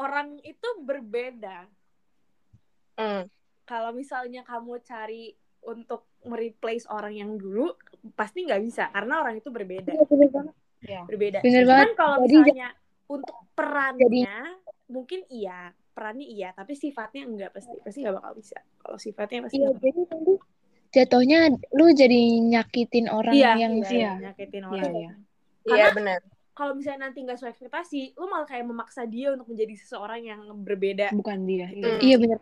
orang 0.00 0.40
itu 0.40 0.64
berbeda. 0.80 1.68
Hmm. 2.96 3.28
Kalau 3.68 3.92
misalnya 3.92 4.48
kamu 4.48 4.80
cari 4.80 5.36
untuk 5.68 6.08
mereplace 6.24 6.88
orang 6.88 7.12
yang 7.12 7.36
dulu, 7.36 7.76
pasti 8.16 8.48
nggak 8.48 8.62
bisa 8.64 8.88
karena 8.96 9.20
orang 9.20 9.36
itu 9.44 9.52
berbeda. 9.52 9.92
Iya. 10.84 11.00
berbeda. 11.04 11.38
Bener 11.40 11.62
Cuman 11.62 11.72
banget. 11.74 11.88
kalau 11.94 12.16
Jadi- 12.20 12.36
misalnya 12.38 12.68
untuk 13.04 13.36
perannya 13.54 14.36
mungkin 14.86 15.20
iya, 15.28 15.60
perannya 15.90 16.26
iya, 16.26 16.48
tapi 16.52 16.72
sifatnya 16.74 17.22
enggak 17.24 17.50
pasti. 17.50 17.74
Pasti 17.80 17.98
nggak 18.00 18.14
bakal 18.14 18.32
bisa. 18.34 18.58
Kalau 18.78 18.98
sifatnya 18.98 19.38
pasti 19.42 19.56
Iya, 19.56 19.68
jadi 19.74 20.00
nanti 20.06 20.32
jatuhnya 20.90 21.38
lu 21.72 21.86
jadi 21.90 22.20
nyakitin 22.40 23.06
orang 23.08 23.34
iya 23.34 23.58
yang 23.58 23.74
iya, 23.76 23.90
iya. 23.90 24.12
nyakitin 24.22 24.62
Iya, 24.62 24.68
orang 24.68 24.92
iya. 24.94 25.12
Iya 25.64 25.74
Karena- 25.90 25.94
benar. 25.96 26.20
kalau 26.54 26.72
misalnya 26.72 27.00
nanti 27.04 27.18
nggak 27.20 27.34
sesuai 27.34 27.50
ekspektasi 27.50 28.00
lu 28.14 28.30
malah 28.30 28.46
kayak 28.46 28.62
memaksa 28.62 29.02
dia 29.04 29.34
untuk 29.34 29.50
menjadi 29.50 29.74
seseorang 29.74 30.22
yang 30.22 30.40
berbeda 30.56 31.10
Bukan 31.10 31.38
dia. 31.44 31.66
Iya. 31.66 31.82
Hmm. 31.82 31.98
iya 31.98 32.16
bener 32.16 32.38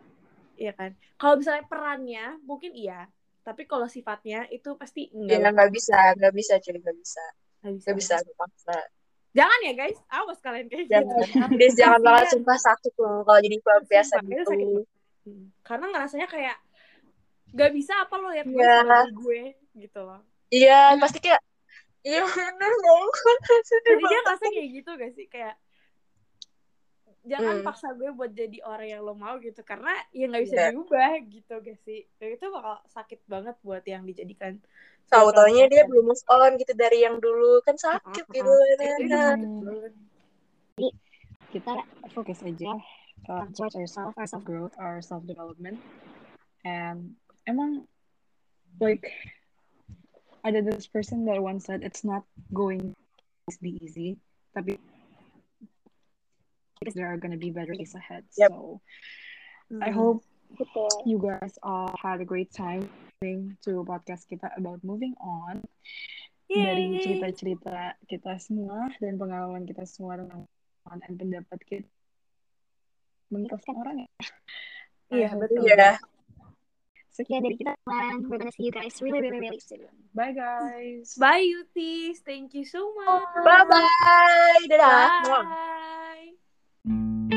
iya 0.53 0.71
kan 0.71 0.91
kalau 1.17 1.41
misalnya 1.41 1.65
perannya 1.65 2.25
mungkin 2.45 2.77
iya 2.77 3.09
tapi 3.41 3.65
kalau 3.65 3.89
sifatnya 3.89 4.45
itu 4.47 4.77
pasti 4.77 5.09
Ya 5.09 5.41
enggak 5.41 5.51
nggak 5.51 5.71
bisa, 5.73 5.97
nggak 6.13 6.31
bisa 6.31 6.53
cuy, 6.61 6.77
nggak 6.77 6.93
bisa, 6.95 7.25
Nggak 7.63 7.73
bisa. 7.73 7.85
nggak 7.85 7.97
bisa 7.97 8.15
dipaksa. 8.21 8.77
jangan 9.33 9.59
ya 9.61 9.73
guys 9.73 9.97
awas 10.07 10.37
kalian 10.37 10.67
kayak 10.67 10.85
Jangan, 10.85 11.09
gitu 11.09 11.73
jangan 11.73 11.97
Kasian. 11.97 12.05
banget 12.05 12.25
sumpah 12.29 12.59
sakit 12.59 12.93
loh 12.95 13.17
kalau 13.23 13.39
jadi 13.39 13.57
Sumpah, 13.57 13.73
itu 13.73 14.29
gitu. 14.29 14.43
sakit. 14.45 14.67
Hmm. 15.23 15.45
karena 15.63 15.85
ngerasanya 15.89 16.27
kayak 16.27 16.57
nggak 17.49 17.71
bisa 17.71 17.93
apa 17.97 18.13
lo 18.13 18.27
lihat 18.29 18.45
gue 18.45 18.61
sebagai 18.61 19.13
gue 19.15 19.41
gitu 19.79 19.99
loh 20.01 20.21
Iya, 20.49 20.93
pasti 20.99 21.17
kayak 21.17 21.41
Iya 22.03 22.19
bener 22.21 22.73
dong. 22.77 23.07
Jadi 23.87 24.03
dia 24.03 24.19
ngerasa 24.21 24.45
kayak 24.45 24.69
gitu 24.69 24.89
gak 24.93 25.11
sih 25.13 25.25
kayak 25.25 25.55
jangan 27.23 27.55
Hmm. 27.55 27.65
paksa 27.65 27.95
gue 27.95 28.11
buat 28.11 28.29
jadi 28.29 28.59
orang 28.61 28.87
yang 28.89 29.01
lo 29.01 29.15
mau 29.15 29.39
gitu 29.39 29.63
karena 29.63 29.95
ya 30.11 30.27
nggak 30.27 30.43
bisa 30.43 30.55
Iya. 30.59 30.69
diubah 30.69 31.11
gitu 31.25 31.53
gak 31.57 31.77
sih 31.79 32.03
kayak 32.13 32.35
itu 32.35 32.45
bakal 32.51 32.83
sakit 32.85 33.23
banget 33.25 33.55
buat 33.61 33.79
yang 33.83 34.03
dijadikan 34.03 34.59
Tahu 35.11 35.29
taunya 35.35 35.65
dia 35.69 35.83
pelampiasan. 35.85 35.89
belum 35.91 36.05
move 36.09 36.25
on 36.29 36.51
gitu 36.57 36.73
dari 36.73 36.97
yang 37.05 37.17
dulu 37.19 37.61
kan 37.65 37.75
sakit 37.77 38.25
gitu. 38.31 38.49
Itu- 38.49 38.97
itu 39.03 39.15
sakit 39.17 39.49
banget. 39.61 39.91
Kita 41.53 41.73
fokus 42.11 42.39
aja 42.41 42.71
uh, 43.29 43.45
towards 43.53 43.77
ourself, 43.77 44.11
our 44.17 44.25
self 44.25 44.41
growth, 44.41 44.73
our 44.81 45.01
self 45.05 45.21
development. 45.29 45.77
And 46.65 47.13
emang 47.45 47.85
like 48.81 49.05
ada 50.43 50.65
this 50.65 50.89
person 50.89 51.23
that 51.29 51.37
once 51.39 51.69
said 51.69 51.85
it's 51.85 52.01
not 52.03 52.25
going 52.51 52.97
to 53.47 53.57
be 53.61 53.77
easy, 53.85 54.17
tapi 54.57 54.81
there 56.97 57.07
are 57.07 57.15
gonna 57.21 57.39
be 57.39 57.53
better 57.53 57.71
days 57.77 57.95
ahead. 57.95 58.25
Yep. 58.35 58.49
So 58.51 58.81
I 59.79 59.89
Hmm. 59.89 59.95
hope 59.95 60.19
you 61.07 61.17
guys 61.17 61.55
all 61.63 61.95
had 62.01 62.19
a 62.19 62.27
great 62.27 62.51
time 62.51 62.89
listening 63.23 63.55
to 63.63 63.87
podcast 63.87 64.27
kita 64.27 64.51
about 64.59 64.83
moving 64.83 65.15
on 65.23 65.63
dari 66.51 66.91
Yeay. 66.91 66.99
cerita-cerita 66.99 67.95
kita 68.03 68.35
semua 68.35 68.91
dan 68.99 69.15
pengalaman 69.15 69.63
kita 69.63 69.87
semua 69.87 70.19
tentang 70.19 70.43
on 70.91 70.97
dan 70.99 71.13
pendapat 71.15 71.59
kita 71.63 71.87
mengikhlaskan 73.31 73.75
orang 73.79 73.95
ya. 74.03 74.09
Iya, 75.07 75.27
hope 75.31 75.47
betul. 75.47 75.63
Iya. 75.63 75.95
Sekian 77.15 77.47
dari 77.47 77.55
kita 77.55 77.71
and 77.87 78.27
we're 78.27 78.43
gonna 78.43 78.51
see 78.51 78.67
you 78.67 78.75
guys 78.75 78.99
really 78.99 79.23
really 79.23 79.39
really 79.39 79.63
soon 79.63 79.87
Bye 80.11 80.35
guys. 80.35 81.15
Bye 81.15 81.47
Yutis, 81.47 82.19
thank 82.27 82.51
you 82.51 82.67
so 82.67 82.91
much. 82.91 83.23
Bye 83.39 83.63
bye. 83.71 84.63
Dadah. 84.67 85.31
Muah. 85.31 85.43
Bye. 85.47 87.32